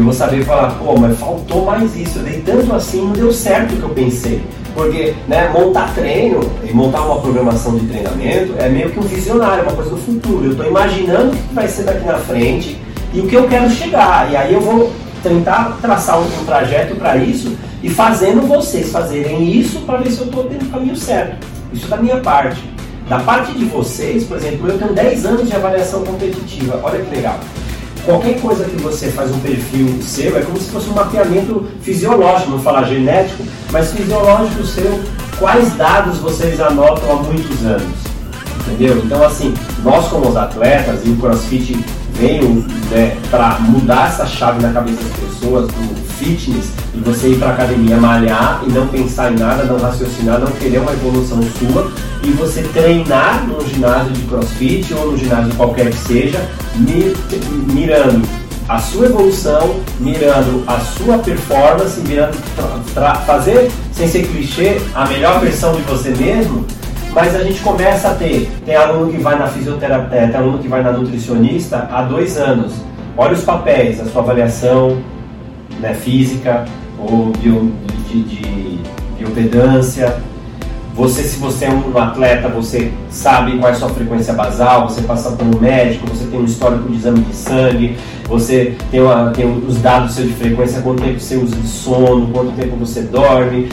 [0.00, 3.30] Eu vou saber falar, pô, mas faltou mais isso, eu dei tanto assim, não deu
[3.30, 4.42] certo o que eu pensei.
[4.72, 9.62] Porque né, montar treino e montar uma programação de treinamento é meio que um visionário,
[9.62, 10.46] uma coisa do futuro.
[10.46, 12.80] Eu estou imaginando o que vai ser daqui na frente
[13.12, 14.32] e o que eu quero chegar.
[14.32, 14.90] E aí eu vou
[15.22, 20.26] tentar traçar um, trajeto para isso e fazendo vocês fazerem isso para ver se eu
[20.28, 21.46] estou tendo o caminho certo.
[21.74, 22.62] Isso da minha parte.
[23.06, 26.80] Da parte de vocês, por exemplo, eu tenho 10 anos de avaliação competitiva.
[26.82, 27.38] Olha que legal.
[28.04, 32.52] Qualquer coisa que você faz um perfil seu é como se fosse um mapeamento fisiológico,
[32.52, 35.00] não falar genético, mas fisiológico seu,
[35.38, 37.98] quais dados vocês anotam há muitos anos.
[38.66, 39.02] Entendeu?
[39.04, 41.84] Então, assim, nós como os atletas e o CrossFit
[42.20, 47.38] veio né, para mudar essa chave na cabeça das pessoas do fitness e você ir
[47.38, 51.90] para academia malhar e não pensar em nada, não raciocinar, não querer uma evolução sua
[52.22, 56.38] e você treinar num ginásio de CrossFit ou no ginásio qualquer que seja,
[56.76, 57.14] mi-
[57.72, 58.28] mirando
[58.68, 62.36] a sua evolução, mirando a sua performance, mirando
[63.26, 66.64] fazer, sem ser clichê, a melhor versão de você mesmo,
[67.12, 70.58] mas a gente começa a ter, tem aluno que vai na fisioterapia, é, tem aluno
[70.58, 72.74] que vai na nutricionista há dois anos.
[73.16, 74.98] Olha os papéis, a sua avaliação
[75.80, 76.64] né, física
[76.98, 77.72] ou bio,
[78.08, 78.70] de, de
[81.00, 85.00] você, se você é um atleta, você sabe qual é a sua frequência basal, você
[85.00, 87.96] passa por um médico, você tem um histórico de exame de sangue,
[88.30, 92.28] você tem, uma, tem os dados seu de frequência, quanto tempo você usa de sono,
[92.28, 93.68] quanto tempo você dorme,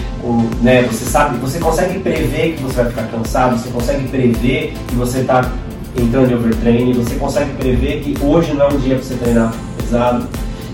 [0.61, 4.95] né, você sabe, você consegue prever que você vai ficar cansado, você consegue prever que
[4.95, 5.51] você está
[5.95, 9.53] entrando em overtraining, você consegue prever que hoje não é um dia para você treinar
[9.77, 10.27] pesado.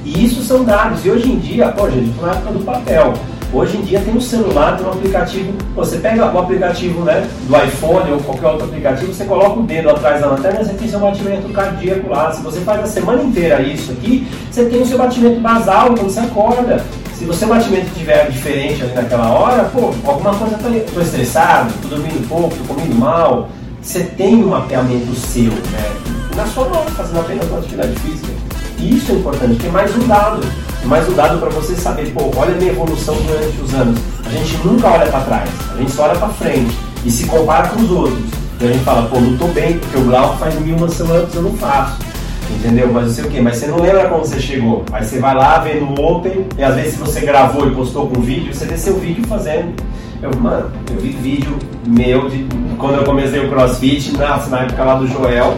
[0.05, 1.05] E isso são dados.
[1.05, 3.13] E hoje em dia, pô, gente, na época do papel.
[3.53, 5.53] Hoje em dia tem um celular, tem um aplicativo.
[5.75, 9.91] Você pega o aplicativo né, do iPhone ou qualquer outro aplicativo, você coloca o dedo
[9.91, 12.31] atrás da lanterna e você tem seu batimento cardíaco lá.
[12.33, 16.01] Se você faz a semana inteira isso aqui, você tem o seu batimento basal quando
[16.01, 16.83] você acorda.
[17.13, 20.69] Se o seu batimento estiver diferente ali naquela hora, pô, alguma coisa tá.
[20.91, 23.49] Tô estressado, tô dormindo pouco, tô comendo mal.
[23.79, 25.95] Você tem um mapeamento seu, né?
[26.35, 28.33] Na sua mão, fazendo apenas uma atividade física.
[28.79, 30.41] Isso é importante, tem mais um dado
[30.85, 33.99] mais um dado para você saber, pô, olha a minha evolução durante os anos.
[34.25, 37.69] A gente nunca olha para trás, a gente só olha para frente e se compara
[37.69, 38.25] com os outros.
[38.59, 41.41] E a gente fala, pô, não tô bem, porque o Glauco faz mil ups, eu
[41.41, 41.99] não faço.
[42.49, 42.91] Entendeu?
[42.91, 44.83] Mas não sei o quê, mas você não lembra como você chegou.
[44.91, 48.21] Aí você vai lá, vê no Open, e às vezes você gravou e postou com
[48.21, 49.73] vídeo, você vê seu vídeo fazendo.
[50.21, 52.45] Eu, mano, eu vi vídeo meu de
[52.77, 55.57] quando eu comecei o CrossFit, na, na época lá do Joel,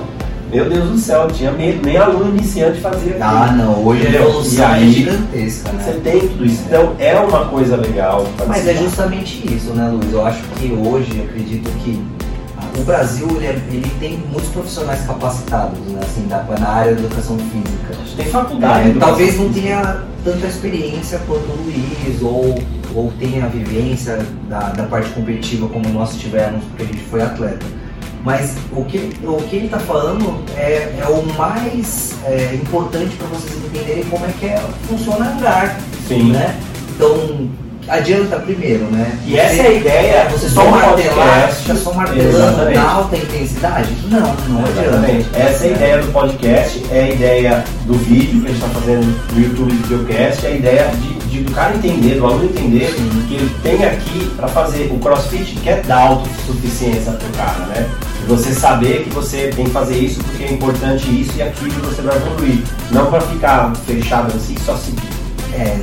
[0.56, 4.68] meu Deus do céu, tinha medo, nem aluno iniciante fazia Ah, não, hoje a evolução
[4.68, 5.84] aí, é gigantesca, né?
[5.84, 8.26] Você tem tudo isso, então é uma coisa legal.
[8.48, 10.14] Mas é justamente isso, né, Luiz?
[10.14, 12.02] Eu acho que hoje, acredito que
[12.80, 17.02] o Brasil ele, é, ele, tem muitos profissionais capacitados, né, assim, da, na área da
[17.02, 18.16] educação física.
[18.16, 18.92] Tem faculdade.
[18.92, 22.58] É, talvez não tenha tanta experiência quanto o Luiz, ou,
[22.96, 27.22] ou tenha a vivência da, da parte competitiva como nós tivemos, porque a gente foi
[27.22, 27.66] atleta.
[28.26, 33.28] Mas o que, o que ele está falando é, é, o mais é, importante para
[33.28, 35.80] vocês entenderem como é que é, funciona hangar.
[36.08, 36.32] Sim.
[36.32, 36.60] Né?
[36.96, 37.48] Então,
[37.88, 39.16] adianta primeiro, né?
[39.28, 40.12] E você, essa é a ideia.
[40.12, 43.90] É, você só martelar, fica só martelando na alta intensidade?
[44.10, 45.28] Não, não Exatamente.
[45.30, 45.38] adianta.
[45.38, 48.80] Essa é a ideia do podcast, é a ideia do vídeo que a gente está
[48.80, 52.46] fazendo no YouTube do Videocast, é a ideia de, de do cara entender, do aluno
[52.46, 52.92] entender
[53.28, 57.66] que ele tem aqui para fazer o crossfit que é dar autossuficiência para o cara,
[57.68, 57.88] né?
[58.28, 62.02] Você saber que você tem que fazer isso porque é importante isso e aquilo você
[62.02, 62.64] vai evoluir.
[62.92, 65.16] Não para ficar fechado assim só seguir.
[65.54, 65.78] É,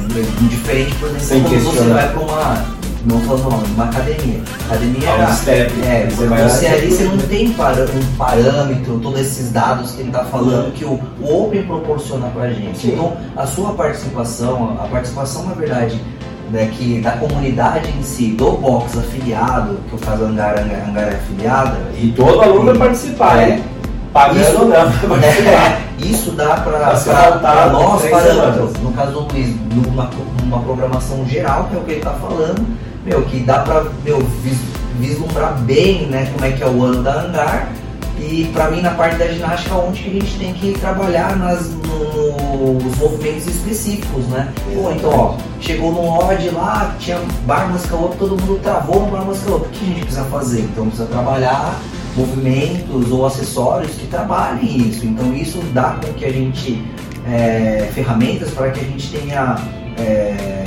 [0.49, 2.67] diferente, por exemplo, quando você vai para uma,
[3.07, 4.41] não falando nome, uma academia.
[4.67, 9.21] Academia é, um step, é, você, vai você ali você não tem um parâmetro, todos
[9.21, 12.79] esses dados que ele está falando que o, Open proporciona para gente.
[12.79, 12.93] Sim.
[12.93, 15.99] Então, a sua participação, a participação na verdade
[16.53, 21.13] né, que da comunidade em si, do box afiliado, que eu faço Angar, Angar, Angar
[21.13, 21.79] é afiliada.
[21.99, 23.61] E todo aluno vai participar, é,
[24.13, 24.83] Pagando isso, dá
[25.27, 30.11] é, isso dá para nós parâmetros, no caso do Luiz, numa,
[30.43, 32.67] numa programação geral, que é o que ele está falando,
[33.07, 33.87] meu, que dá para
[34.99, 37.69] vislumbrar bem né, como é que é o ano da Angar
[38.23, 41.71] e para mim, na parte da ginástica, onde que a gente tem que trabalhar nas,
[41.71, 44.53] nos movimentos específicos, né?
[44.73, 49.11] Pô, então, ó, chegou no odd lá, tinha bar muscle up, todo mundo travou no
[49.11, 49.67] bar muscle up.
[49.67, 50.61] O que a gente precisa fazer?
[50.61, 51.81] Então, precisa trabalhar
[52.17, 55.05] movimentos ou acessórios que trabalhem isso.
[55.05, 56.83] Então, isso dá com que a gente,
[57.27, 59.57] é, ferramentas para que a gente tenha.
[59.99, 60.65] É,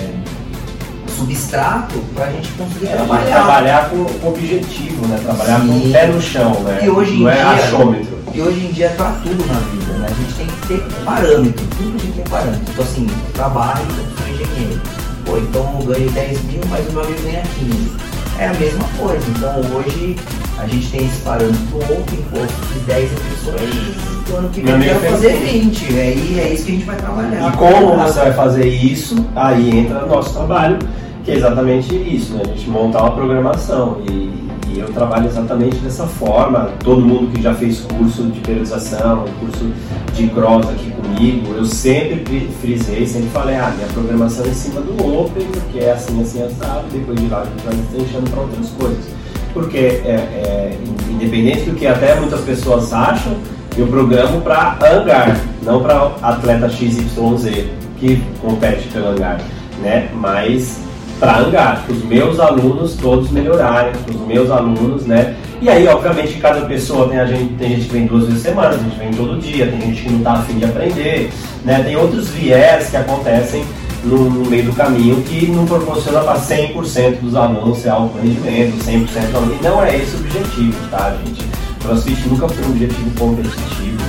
[1.15, 3.25] substrato para a gente conseguir é, trabalhar.
[3.25, 5.19] Trabalhar com, com objetivo, né?
[5.23, 5.67] Trabalhar Sim.
[5.67, 6.79] com o pé no chão, né?
[6.83, 8.19] E hoje em Não é dia, achômetro.
[8.33, 10.07] E hoje em dia é para tudo na vida, né?
[10.09, 12.65] A gente tem que ter parâmetro, tudo a gente tem parâmetro.
[12.69, 13.85] Então assim, trabalho,
[14.17, 14.81] sou engenheiro.
[15.25, 18.14] Pô, então eu ganho 10 mil, mas o meu amigo ganha 15.
[18.39, 19.25] É a mesma coisa.
[19.29, 20.15] Então hoje
[20.57, 22.39] a gente tem esse parâmetro open, pô,
[22.73, 25.97] de 10 pessoas o ano que vem eu quero fazer 20.
[25.97, 27.53] É, e é isso que a gente vai trabalhar.
[27.53, 30.79] E como você vai fazer isso, aí entra o nosso trabalho
[31.25, 32.43] que é exatamente isso, né?
[32.45, 34.31] a gente montar uma programação e,
[34.69, 36.69] e, eu trabalho exatamente dessa forma.
[36.83, 39.71] Todo mundo que já fez curso de periodização, curso
[40.13, 44.81] de cross aqui comigo, eu sempre frisei, sempre falei, ah, minha programação é em cima
[44.81, 48.41] do Open, porque é assim, assim, assado, depois de lá a gente vai deixando para
[48.41, 49.05] outras coisas.
[49.51, 50.77] Porque, é, é,
[51.09, 53.35] independente do que até muitas pessoas acham,
[53.75, 57.65] eu programo para hangar, não para atleta XYZ
[57.97, 59.41] que compete pelo hangar,
[59.81, 60.09] né?
[60.13, 60.84] Mas
[61.19, 65.35] para Angar, para os meus alunos todos melhorarem, para os meus alunos, né?
[65.61, 68.49] E aí, obviamente, cada pessoa tem, a gente, tem gente que vem duas vezes por
[68.49, 71.31] semana, tem gente vem todo dia, tem gente que não está afim de aprender,
[71.63, 71.81] né?
[71.83, 73.63] Tem outros viés que acontecem
[74.03, 78.77] no, no meio do caminho que não proporciona para 100% dos alunos ser alto rendimento,
[78.85, 79.57] 100% do aluno.
[79.59, 81.45] E não é esse o objetivo, tá, gente?
[81.81, 84.03] CrossFit nunca foi um objetivo competitivo,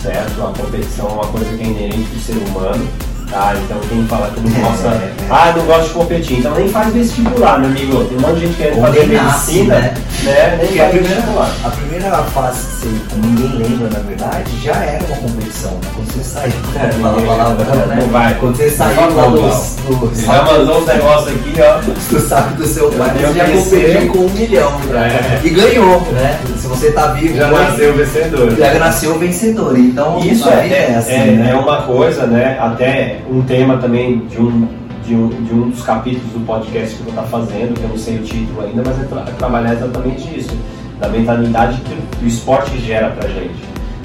[0.00, 0.42] certo?
[0.42, 4.30] A competição é uma coisa que é inerente do ser humano Tá, então quem fala
[4.30, 5.14] que não gosta, é, é.
[5.30, 8.04] ah, não gosta de competir, então nem faz vestibular, meu amigo.
[8.04, 9.94] Tem um monte de gente querendo fazer medicina, né?
[10.22, 10.58] né?
[10.60, 11.56] Nem faz vestibular.
[11.64, 15.70] A primeira fase que você, ninguém lembra, na verdade, já era uma competição.
[15.70, 15.80] Né?
[15.94, 17.96] Quando você saiu, é, fala a palavra, né?
[18.02, 18.34] Não vai.
[18.34, 19.26] Quando você saiu lá.
[19.28, 21.80] Do, já mandou uns negócios aqui, ó.
[22.12, 24.72] Do saco do seu pai, você já competiu com um milhão.
[24.92, 25.40] É.
[25.42, 26.38] E ganhou, né?
[26.62, 27.34] Se você tá vivo.
[27.34, 28.56] Já nasceu vencedor.
[28.56, 29.76] Já nasceu vencedor.
[29.76, 31.50] Então, isso é, é, assim, é, né?
[31.50, 32.56] é uma coisa, né?
[32.60, 34.68] Até um tema também de um,
[35.04, 37.88] de um, de um dos capítulos do podcast que eu vou estar fazendo, que eu
[37.88, 40.56] não sei o título ainda, mas é, tra é trabalhar exatamente isso,
[41.00, 43.60] da mentalidade que o esporte gera pra gente.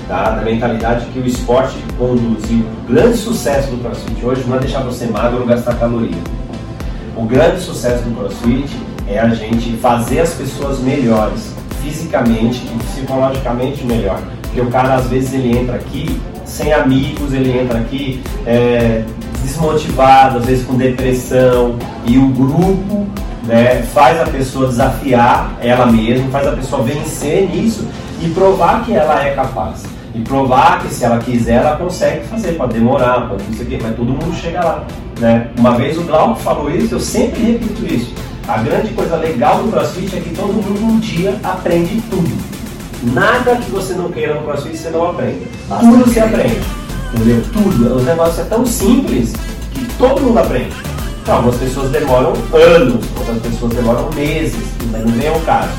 [0.07, 0.31] Tá?
[0.31, 2.43] Da mentalidade que o esporte conduz.
[2.49, 6.17] E o grande sucesso do CrossFit hoje não é deixar você magro ou gastar caloria.
[7.15, 8.75] O grande sucesso do CrossFit
[9.07, 11.55] é a gente fazer as pessoas melhores,
[11.87, 14.21] fisicamente e psicologicamente melhor.
[14.43, 19.03] Porque o cara às vezes ele entra aqui sem amigos, ele entra aqui é,
[19.43, 23.07] desmotivado, às vezes com depressão, e o grupo
[23.43, 27.87] né, faz a pessoa desafiar ela mesma, faz a pessoa vencer nisso
[28.21, 29.83] e provar que ela é capaz.
[30.15, 33.69] E provar que se ela quiser, ela consegue fazer, pode demorar, pode não sei o
[33.69, 34.83] quê, mas todo mundo chega lá.
[35.19, 35.49] Né?
[35.57, 38.13] Uma vez o Glauco falou isso, eu sempre repito isso.
[38.47, 42.31] A grande coisa legal do CrossFit é que todo mundo um dia aprende tudo.
[43.13, 45.47] Nada que você não queira no CrossFit você não aprende.
[45.81, 46.61] Tudo se aprende.
[47.13, 47.43] Entendeu?
[47.51, 47.95] Tudo.
[47.97, 49.33] Os negócios é tão simples
[49.73, 50.73] que todo mundo aprende.
[51.21, 55.69] Então, algumas pessoas demoram anos, outras pessoas demoram meses, mas não vem o caso.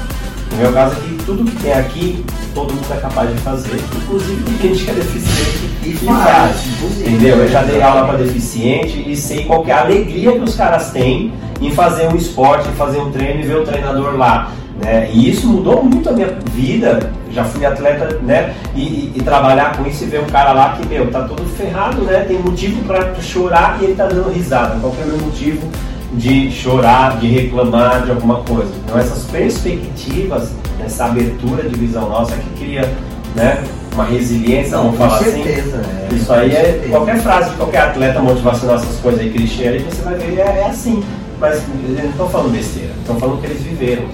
[0.53, 4.43] No meu caso aqui, tudo que tem aqui, todo mundo é capaz de fazer, inclusive
[4.43, 6.67] tem gente que é deficiente e faz.
[7.01, 7.37] Entendeu?
[7.37, 10.91] Eu já dei aula para deficiente e sei qual é a alegria que os caras
[10.91, 14.51] têm em fazer um esporte, em fazer um treino e ver o treinador lá.
[14.83, 15.11] Né?
[15.13, 17.13] E isso mudou muito a minha vida.
[17.31, 18.55] Já fui atleta, né?
[18.75, 21.45] E, e, e, trabalhar com isso e ver um cara lá que, meu, tá todo
[21.57, 22.25] ferrado, né?
[22.27, 24.79] Tem motivo para chorar e ele tá dando risada.
[24.81, 25.69] Qual é o meu motivo
[26.13, 28.71] de chorar, de reclamar de alguma coisa?
[28.85, 30.51] Então, essas perspectivas,
[30.85, 32.93] essa abertura de visão nossa que cria,
[33.35, 33.63] né?
[33.93, 35.43] Uma resiliência, Não, vamos falar assim.
[35.43, 36.15] certeza, assim.
[36.15, 39.79] É, isso aí é qualquer frase de qualquer atleta motivacional, essas coisas aí, clichê aí,
[39.81, 41.03] você vai ver, é, é assim.
[41.41, 44.05] Mas eles não estão falando besteira, estão falando que eles viveram.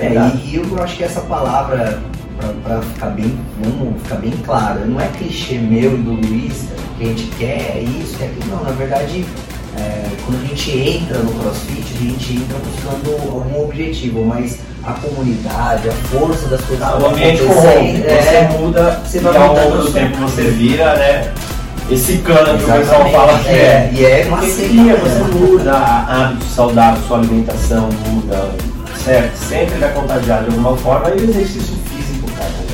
[0.00, 0.12] É,
[0.44, 2.00] e, eu acho que essa palavra,
[2.62, 7.04] para ficar bem, vamos ficar bem claro, não é clichê meu e do Luiz que
[7.04, 8.56] a gente quer isso, quer aquilo.
[8.56, 9.24] Não, na verdade,
[9.78, 14.92] é, quando a gente entra no CrossFit, a gente entra buscando algum objetivo, mas a
[14.92, 16.86] comunidade, a força das coisas.
[16.86, 20.42] Ah, o ambiente corrompe, é, você muda você vai e ao longo do tempo você
[20.42, 21.32] vira, né?
[21.90, 23.52] esse cano que o pessoal fala que é.
[23.52, 23.90] é.
[23.94, 28.50] E é uma seria, você muda hábitos saudáveis, sua alimentação muda,
[29.02, 29.36] certo?
[29.36, 32.50] Sempre vai contagiar de alguma forma e o exercício físico, cara.
[32.50, 32.66] Né?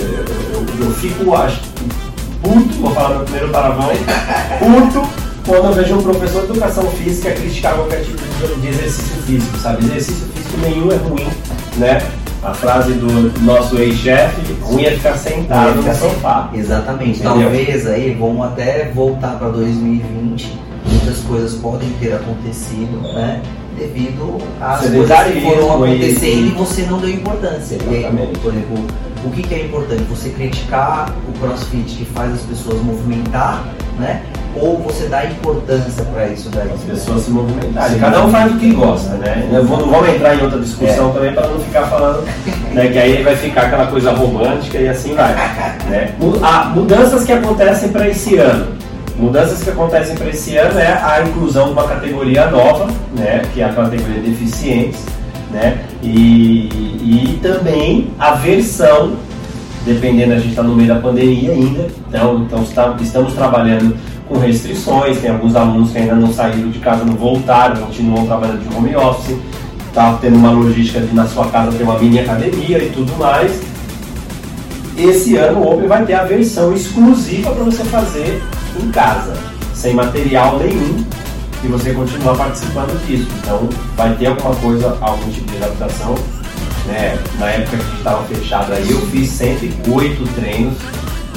[0.00, 1.60] Eu, eu, eu, fico, acho,
[2.42, 3.90] puto, vou falar meu primeiro palavrão,
[4.58, 8.18] puto quando eu vejo um professor de educação física criticar qualquer tipo
[8.60, 9.84] de exercício físico, sabe?
[9.84, 11.28] Exercício físico nenhum é ruim,
[11.76, 12.02] né?
[12.42, 16.50] A frase do nosso ex-chefe, ruim é ficar sentado no sofá.
[16.54, 17.20] Exatamente.
[17.20, 17.42] Entendeu?
[17.42, 20.58] Talvez aí, vamos até voltar para 2020,
[20.90, 23.42] muitas coisas podem ter acontecido, né?
[23.76, 27.76] Devido às você coisas que foram acontecendo e você não deu importância.
[27.76, 28.38] Exatamente.
[28.38, 28.86] por exemplo,
[29.24, 30.02] o que, que é importante?
[30.04, 33.64] Você criticar o crossfit que faz as pessoas movimentar,
[33.98, 34.22] né?
[34.56, 36.70] Ou você dá importância para isso daí?
[36.72, 37.98] As pessoas se movimentarem.
[37.98, 39.48] Cada um faz o que gosta, né?
[39.52, 41.12] Não vamos entrar em outra discussão é.
[41.12, 42.24] também para não ficar falando,
[42.72, 42.88] né?
[42.88, 45.34] Que aí vai ficar aquela coisa romântica e assim vai.
[45.88, 46.14] Né?
[46.42, 48.68] Ah, mudanças que acontecem para esse ano.
[49.16, 53.42] Mudanças que acontecem para esse ano é a inclusão de uma categoria nova, né?
[53.52, 55.04] Que é a categoria deficientes,
[55.50, 55.78] né?
[56.02, 56.68] E,
[57.02, 59.16] e também a versão
[59.84, 63.96] dependendo, a gente está no meio da pandemia ainda, então, então está, estamos trabalhando
[64.30, 68.66] com restrições, tem alguns alunos que ainda não saíram de casa, não voltaram, continuam trabalhando
[68.66, 69.36] de home office,
[69.88, 73.60] está tendo uma logística de na sua casa ter uma mini academia e tudo mais.
[74.96, 78.40] Esse ano o Open vai ter a versão exclusiva para você fazer
[78.80, 79.34] em casa,
[79.74, 81.04] sem material nenhum,
[81.64, 83.26] e você continuar participando disso.
[83.42, 86.14] Então vai ter alguma coisa, algum tipo de adaptação.
[86.86, 87.18] Né?
[87.38, 90.78] Na época que a gente estava fechado aí, eu fiz 108 treinos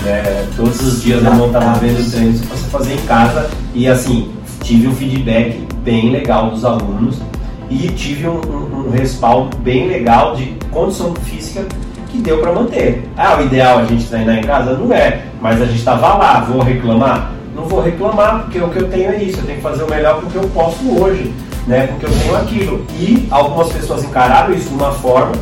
[0.06, 4.32] é, todos os dias eu montava vendo treinos para você fazer em casa e assim,
[4.62, 7.20] tive um feedback bem legal dos alunos
[7.70, 11.66] e tive um, um, um respaldo bem legal de condição física
[12.10, 13.10] que deu para manter.
[13.18, 14.78] Ah, o ideal a gente treinar em casa?
[14.78, 17.32] Não é, mas a gente estava lá, vou reclamar?
[17.56, 19.89] Não vou reclamar, porque o que eu tenho é isso, eu tenho que fazer o
[19.89, 21.34] melhor porque eu posso hoje,
[21.68, 21.88] né?
[21.88, 22.86] Porque eu tenho aquilo.
[22.99, 25.34] E algumas pessoas encararam isso de uma forma,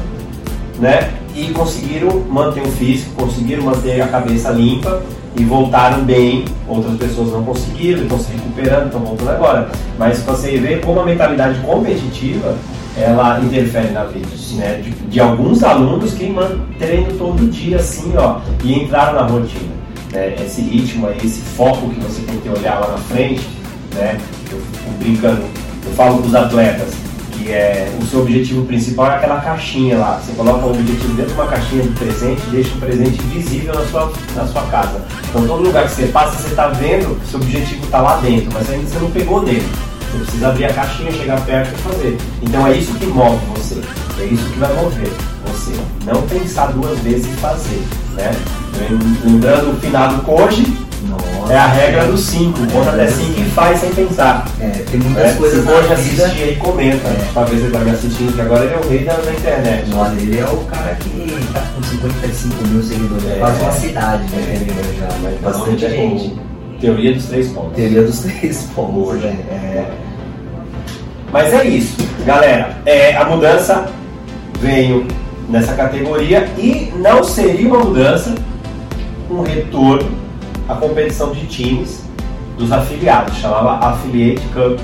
[0.79, 1.09] né?
[1.35, 5.01] E conseguiram manter o físico, conseguiram manter a cabeça limpa
[5.35, 6.45] e voltaram bem.
[6.67, 9.69] Outras pessoas não conseguiram, estão se recuperando, estão voltando agora.
[9.97, 12.55] Mas você vê como a mentalidade competitiva
[12.97, 14.81] ela interfere na vida né?
[14.83, 19.71] de, de alguns alunos que mantendo todo dia assim, ó, e entraram na rotina.
[20.11, 20.35] Né?
[20.45, 23.47] Esse ritmo aí, esse foco que você tem que olhar lá na frente,
[23.95, 24.19] né?
[24.51, 25.41] Eu fico brincando,
[25.85, 26.93] eu falo dos atletas,
[27.41, 30.19] que é o seu objetivo principal é aquela caixinha lá.
[30.19, 33.73] Você coloca o objetivo dentro de uma caixinha de presente e deixa o presente visível
[33.73, 35.01] na sua, na sua casa.
[35.29, 38.69] Então todo lugar que você passa, você está vendo, seu objetivo está lá dentro, mas
[38.69, 39.67] ainda você não pegou dele.
[40.11, 42.17] Você precisa abrir a caixinha, chegar perto e fazer.
[42.41, 43.81] Então é isso que move você,
[44.19, 45.09] é isso que vai mover
[45.45, 45.71] você.
[46.05, 47.81] Não pensar duas vezes em fazer.
[48.13, 48.31] Né?
[49.23, 50.65] Lembrando o finado Koji,
[51.49, 52.59] é a regra dos 5.
[52.71, 54.47] Conta até 5 e faz sem pensar.
[54.59, 55.93] É, tem muitas é, coisas na vida.
[55.93, 57.07] assistir aí comenta.
[57.07, 57.27] É.
[57.33, 59.93] Talvez ele vai me assistindo, que agora ele é o rei da, da internet.
[59.93, 63.25] Olha, ele é o cara que tá com 55 mil seguidores.
[63.25, 64.65] É, quase uma cidade, né?
[64.67, 66.39] É, já, mas bastante gente.
[66.79, 67.75] Teoria dos três pontos.
[67.75, 69.07] Teoria dos três pontos.
[69.07, 69.29] Hoje, é.
[69.29, 69.91] é.
[71.31, 72.77] Mas é isso, galera.
[72.85, 73.85] É, a mudança
[74.59, 75.07] veio
[75.49, 78.35] nessa categoria e não seria uma mudança
[79.29, 80.20] um retorno
[80.71, 82.01] à competição de times
[82.57, 84.79] dos afiliados, chamava Affiliate Cup,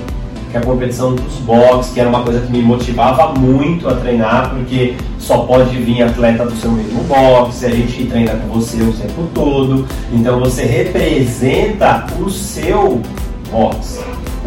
[0.50, 3.94] que é a competição dos box, que era uma coisa que me motivava muito a
[3.94, 8.82] treinar, porque só pode vir atleta do seu mesmo box, a gente treina com você
[8.82, 13.00] o tempo todo, então você representa o seu
[13.50, 14.00] box.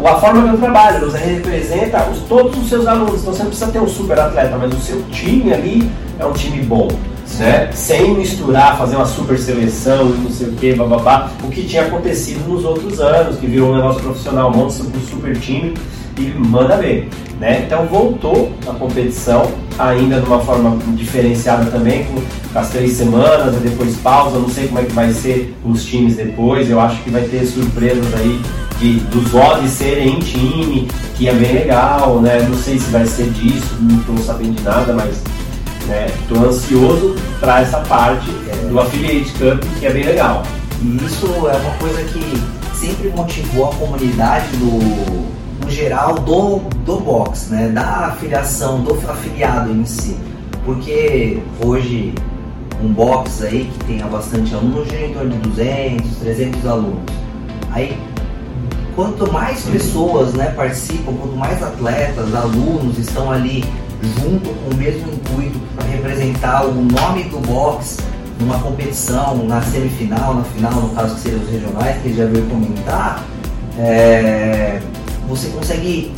[0.04, 3.50] A forma que eu trabalho, você representa os, todos os seus alunos, então você não
[3.50, 6.88] precisa ter um super atleta, mas o seu time ali é um time bom.
[7.42, 7.68] Né?
[7.72, 11.82] Sem misturar, fazer uma super seleção e não sei o que, bababá, o que tinha
[11.82, 15.74] acontecido nos outros anos, que virou um negócio profissional, um super time
[16.16, 17.08] e manda ver.
[17.40, 17.64] Né?
[17.66, 22.22] Então voltou a competição, ainda de uma forma diferenciada também, com
[22.56, 26.14] as três semanas, e depois pausa, não sei como é que vai ser os times
[26.14, 28.40] depois, eu acho que vai ter surpresas aí
[28.78, 30.86] de, dos odds serem em time,
[31.16, 32.46] que é bem legal, né?
[32.48, 35.20] Não sei se vai ser disso, não estou sabendo de nada, mas
[36.20, 36.48] Estou né?
[36.48, 38.68] ansioso para essa parte é.
[38.68, 40.42] do Affiliate Cup, que é bem legal.
[40.80, 42.42] E isso é uma coisa que
[42.74, 47.68] sempre motivou a comunidade do, no geral do, do box, né?
[47.68, 50.16] da afiliação, do afiliado em si.
[50.64, 52.14] Porque hoje
[52.82, 57.02] um box aí que tenha bastante alunos, gira em torno de 200, 300 alunos.
[57.70, 57.96] Aí
[58.94, 63.64] quanto mais pessoas né, participam, quanto mais atletas, alunos estão ali
[64.02, 67.98] junto com o mesmo intuito para representar o nome do box
[68.40, 72.44] numa competição, na semifinal, na final, no caso que seriam os regionais, que já veio
[72.46, 73.24] comentar,
[73.78, 74.80] é,
[75.28, 76.12] você consegue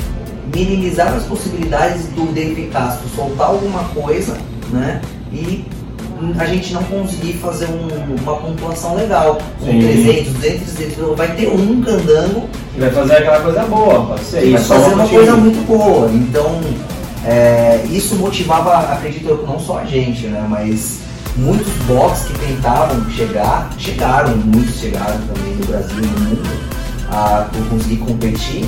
[0.55, 4.37] minimizar as possibilidades do David Castro soltar alguma coisa,
[4.71, 5.01] né?
[5.33, 5.65] E
[6.39, 9.39] a gente não conseguir fazer um, uma pontuação legal.
[9.61, 12.49] Com 300, 200, 300, vai ter um candango.
[12.79, 14.51] Vai fazer aquela coisa boa, pode ser.
[14.53, 16.11] Vai fazer uma coisa muito boa.
[16.13, 16.61] Então,
[17.27, 20.47] é, isso motivava, acredito eu, não só a gente, né?
[20.49, 21.01] Mas
[21.37, 26.75] muitos box que tentavam chegar, chegaram, muitos chegaram também no Brasil e no mundo
[27.11, 28.65] a conseguir competir,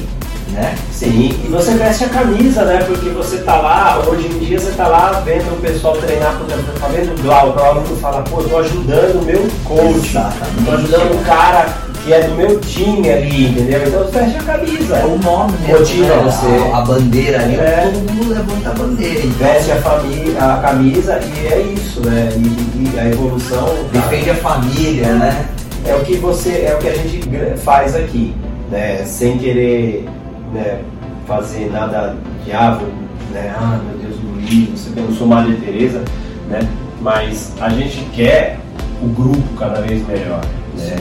[0.52, 0.74] né?
[0.90, 2.82] Sim, e você veste a camisa, né?
[2.84, 6.46] Porque você tá lá, hoje em dia você tá lá vendo o pessoal treinar, por
[6.46, 10.64] exemplo, tá vendo o Glau, o aluno fala, pô, tô ajudando o meu coach, Exatamente.
[10.64, 13.82] tô ajudando o cara que é do meu time ali, entendeu?
[13.84, 14.96] Então você veste a camisa.
[14.96, 16.22] É o nome mesmo, Motiva né?
[16.22, 16.72] você.
[16.72, 17.90] A, a, bandeira ali, é.
[17.92, 19.18] todo mundo levanta a bandeira.
[19.18, 19.48] Então.
[19.48, 22.28] Veste a, família, a camisa e é isso, né?
[22.36, 23.68] E, e a evolução.
[23.92, 25.48] Defende a família, né?
[25.84, 27.28] É o que você, é o que a gente
[27.58, 28.32] faz aqui,
[28.70, 29.04] né?
[29.04, 30.08] Sem querer
[30.52, 30.78] né,
[31.26, 32.92] fazer nada de árvore,
[33.32, 33.52] né?
[33.58, 36.04] Ah, meu Deus, Luiz, você eu não sou Maria Tereza,
[36.48, 36.60] né?
[37.00, 38.60] Mas a gente quer
[39.02, 40.40] o grupo cada vez melhor,
[40.78, 40.96] né?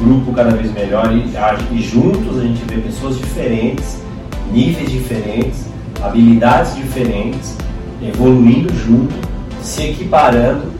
[0.00, 3.98] Grupo cada vez melhor e, e juntos a gente vê pessoas diferentes,
[4.52, 5.66] níveis diferentes,
[6.02, 7.56] habilidades diferentes,
[8.02, 9.14] evoluindo junto,
[9.62, 10.72] se equiparando,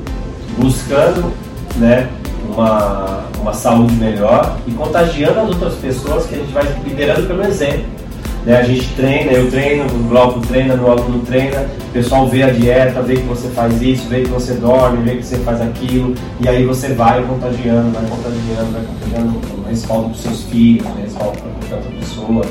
[0.58, 1.32] buscando
[1.76, 2.08] né,
[2.48, 7.42] uma, uma saúde melhor e contagiando as outras pessoas que a gente vai liderando pelo
[7.42, 7.99] exemplo.
[8.44, 8.56] Né?
[8.56, 12.50] A gente treina, eu treino, o bloco treina, o aluno treina, o pessoal vê a
[12.50, 16.14] dieta, vê que você faz isso, vê que você dorme, vê que você faz aquilo,
[16.40, 21.38] e aí você vai contagiando, vai contagiando, vai contagiando respaldo dos seus filhos, o respaldo
[21.38, 22.44] para qualquer outra pessoa.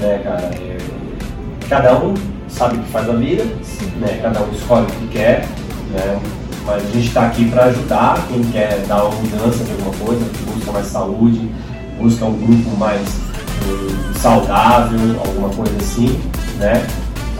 [0.00, 0.50] né, cara?
[0.54, 0.76] É,
[1.68, 2.14] cada um
[2.48, 3.44] sabe o que faz a vida,
[4.00, 4.18] né?
[4.22, 5.46] Cada um escolhe o que quer,
[5.92, 6.20] né?
[6.64, 10.24] Mas a gente está aqui para ajudar quem quer dar uma mudança de alguma coisa,
[10.24, 11.50] que busca mais saúde,
[11.98, 13.00] busca um grupo mais
[14.20, 16.20] saudável, alguma coisa assim,
[16.58, 16.86] né?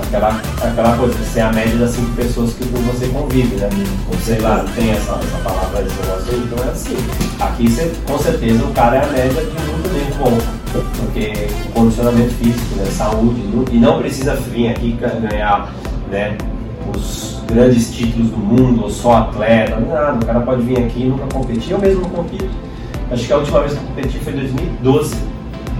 [0.02, 3.68] Aquela, aquela coisa, ser a média das cinco pessoas que você convive, né?
[4.24, 6.96] Sei lá, tem essa, essa palavra, esse negócio aí, então é assim.
[7.38, 10.38] Aqui você, com certeza o cara é a média de muito bem bom.
[10.96, 12.84] Porque condicionamento físico, né?
[12.86, 13.40] saúde,
[13.72, 15.72] e não precisa vir aqui ganhar
[16.10, 16.38] né,
[16.94, 20.14] os grandes títulos do mundo, ou só atleta, nada.
[20.14, 22.48] O cara pode vir aqui e nunca competir, eu mesmo não compito.
[23.10, 25.29] Acho que a última vez que eu competi foi em 2012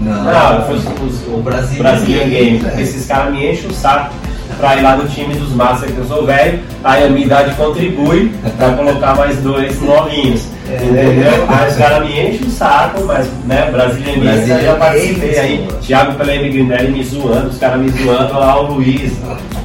[0.01, 2.63] Não, não, foi os, os, o Brasil Brazilian Games.
[2.63, 4.13] Porque esses caras me enchem o saco
[4.57, 7.55] pra ir lá no time dos Masters que eu sou velho, aí a minha idade
[7.55, 10.45] contribui pra colocar mais dois novinhos.
[10.69, 10.75] É.
[10.75, 11.45] Entendeu?
[11.47, 15.67] Aí os caras me enchem o saco, mas né, Brazilian Games eu já participei aí.
[15.81, 19.13] Thiago Pelé Grinelli me zoando, os caras me zoando, lá o Luiz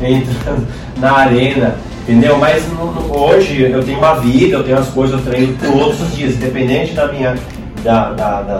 [0.00, 0.66] entrando
[0.98, 1.74] na arena.
[2.08, 2.38] Entendeu?
[2.38, 6.00] Mas no- no- hoje eu tenho uma vida, eu tenho as coisas, eu treino todos
[6.00, 7.34] os dias, independente da minha,
[7.86, 8.58] da, da, da,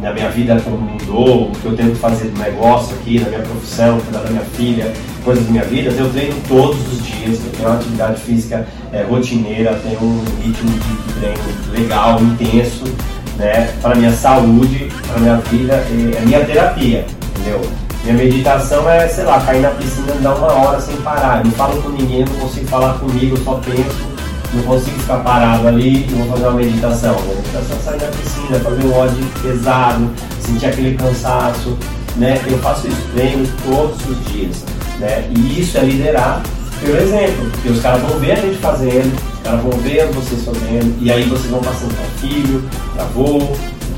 [0.00, 3.28] da, minha vida como mudou, o que eu tenho que fazer do negócio aqui, da
[3.28, 4.90] minha profissão, cuidar da minha filha,
[5.22, 9.02] coisas da minha vida, eu treino todos os dias, eu tenho uma atividade física é,
[9.02, 12.84] rotineira, tenho um ritmo de, treino legal, intenso,
[13.36, 17.04] né, para minha saúde, para minha vida, é minha terapia,
[17.36, 17.60] entendeu?
[18.04, 21.38] Minha meditação é, sei lá, cair na piscina e dar uma hora sem parar.
[21.38, 24.17] Eu não falo com ninguém, não consigo falar comigo, eu só penso,
[24.54, 27.16] não consigo ficar parado ali e vou fazer uma meditação.
[27.18, 31.78] A meditação é sair da piscina, fazer um ódio pesado, sentir aquele cansaço,
[32.16, 32.40] né?
[32.46, 34.64] Eu faço isso, treino todos os dias,
[34.98, 35.28] né?
[35.36, 36.42] E isso é liderar
[36.80, 40.44] pelo exemplo, porque os caras vão ver a gente fazendo, os caras vão ver vocês
[40.44, 43.40] fazendo, e aí vocês vão passando para filho, para avô,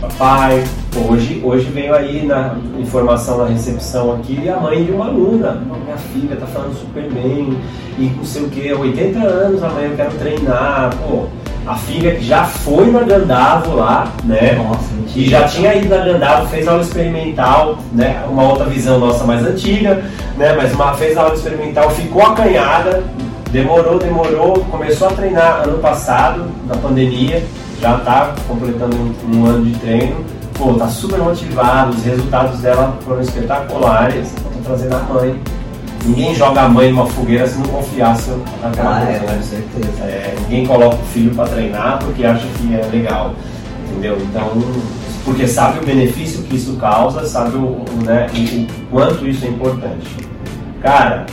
[0.01, 0.65] para pai.
[0.97, 5.63] Hoje, hoje veio aí na informação na recepção aqui a mãe de uma aluna.
[5.69, 7.57] "Pô, Minha filha tá falando super bem,
[7.99, 10.91] e não sei o que, 80 anos, amanhã eu quero treinar.
[10.97, 11.27] Pô,
[11.67, 14.55] a filha que já foi na Gandavo lá, né?
[14.55, 18.25] Nossa, que já tinha ido na Gandavo, fez aula experimental, né?
[18.29, 20.03] Uma outra visão nossa mais antiga,
[20.37, 20.55] né?
[20.57, 23.05] Mas uma, fez aula experimental, ficou acanhada,
[23.53, 27.43] demorou, demorou, começou a treinar ano passado, na pandemia,
[27.81, 30.17] já está completando um, um ano de treino.
[30.61, 35.41] Pô, tá super motivado, os resultados dela foram espetaculares, tô trazendo a mãe.
[36.05, 38.31] Ninguém joga a mãe numa fogueira se não confiasse
[38.63, 39.37] naquela Ah, coisa, é, né?
[39.37, 40.03] com certeza.
[40.03, 43.35] É, ninguém coloca o filho para treinar porque acha que é legal,
[43.89, 44.19] entendeu?
[44.21, 44.51] Então,
[45.25, 50.15] porque sabe o benefício que isso causa, sabe o, né, o, quanto isso é importante.
[50.83, 51.25] Cara,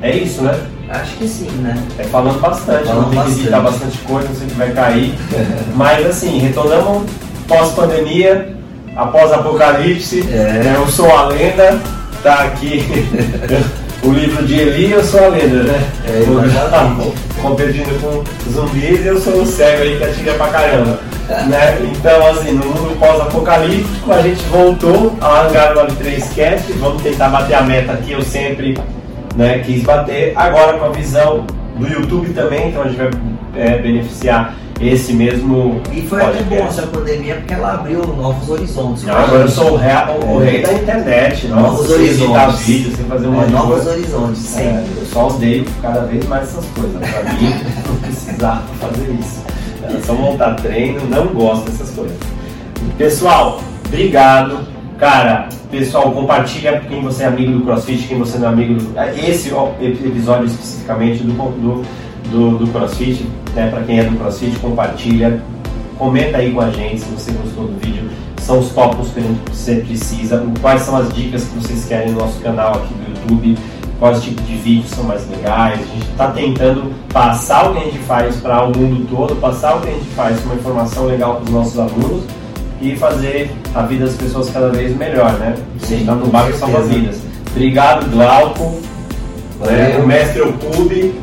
[0.00, 0.58] é isso, né?
[0.88, 1.76] Acho que sim, né?
[1.98, 5.14] É falando bastante, Falando não tem que editar bastante coisa, não sei que vai cair.
[5.76, 7.02] Mas assim, retornamos
[7.48, 8.48] pós-pandemia,
[8.96, 10.74] após apocalipse, É.
[10.76, 11.80] eu sou a lenda,
[12.22, 12.84] tá aqui
[14.04, 15.82] o livro de Eli, eu sou a lenda, né?
[16.06, 17.12] É, exatamente.
[17.40, 20.98] competindo com zumbis e eu sou o cego aí que atira pra caramba.
[21.48, 21.78] né?
[21.92, 27.54] Então, assim, no mundo pós-apocalíptico, a gente voltou a Hangar 93 Cast, vamos tentar bater
[27.54, 28.78] a meta que eu sempre
[29.36, 31.44] né, quis bater, agora com a visão
[31.76, 33.10] do YouTube também, então a gente vai
[33.56, 39.02] é, beneficiar esse mesmo E foi até bom essa pandemia porque ela abriu novos horizontes.
[39.04, 39.92] Não, agora eu sou o, rei,
[40.26, 42.66] o rei da internet, nossa, Novos editar horizontes.
[42.66, 43.90] vídeo, sem fazer É, monte de novos coisa.
[43.90, 45.00] horizontes, É, sempre.
[45.00, 46.92] eu só odeio cada vez mais essas coisas.
[46.98, 47.50] Pra mim,
[47.88, 49.42] não precisava fazer isso.
[49.82, 52.16] Era só montar treino, não gosto dessas coisas.
[52.96, 54.58] Pessoal, obrigado.
[54.98, 58.94] Cara, pessoal, compartilha quem você é amigo do CrossFit, quem você não é amigo do.
[59.16, 59.50] Esse
[59.80, 61.84] episódio especificamente do, do,
[62.30, 63.70] do, do CrossFit, né?
[63.70, 65.42] Pra quem é do CrossFit, compartilha.
[65.96, 68.08] Comenta aí com a gente se você gostou do vídeo.
[68.40, 69.20] São os tópicos que
[69.50, 70.44] você precisa.
[70.60, 73.56] Quais são as dicas que vocês querem no nosso canal aqui do YouTube
[73.98, 75.80] quais tipos de vídeos são mais legais.
[75.80, 79.76] A gente está tentando passar o que a gente faz para o mundo todo, passar
[79.76, 82.24] o que a gente faz com uma informação legal para os nossos alunos
[82.80, 85.56] e fazer a vida das pessoas cada vez melhor, né?
[85.80, 87.20] Gente está no barco salva vidas.
[87.50, 88.80] Obrigado, Glauco.
[89.58, 90.04] Valeu.
[90.04, 91.14] O mestre Ocube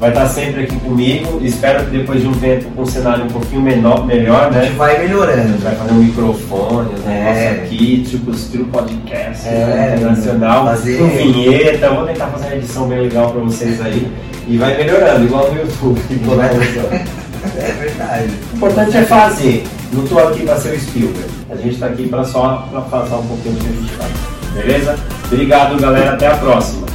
[0.00, 1.38] vai estar sempre aqui comigo.
[1.44, 4.62] Espero que depois de um tempo com um cenário um pouquinho menor, melhor, A né?
[4.64, 5.48] gente vai A melhorando.
[5.48, 7.14] gente vai fazer um microfone, um É.
[7.22, 11.86] negócio aqui, tipo estilo podcast É, internacional, fazer- com vinheta.
[11.86, 14.10] Eu vou tentar fazer uma edição bem legal pra vocês aí.
[14.48, 16.00] E vai melhorando, igual no YouTube.
[16.10, 16.44] igual na.
[17.56, 18.28] É verdade.
[18.52, 19.64] o importante é fazer.
[19.94, 21.28] Não tô aqui pra ser o Spielberg.
[21.50, 24.10] A gente tá aqui pra só pra fazer um pouquinho do que a gente faz.
[24.54, 24.96] Beleza?
[25.24, 26.12] Obrigado, galera.
[26.12, 26.86] Até a próxima.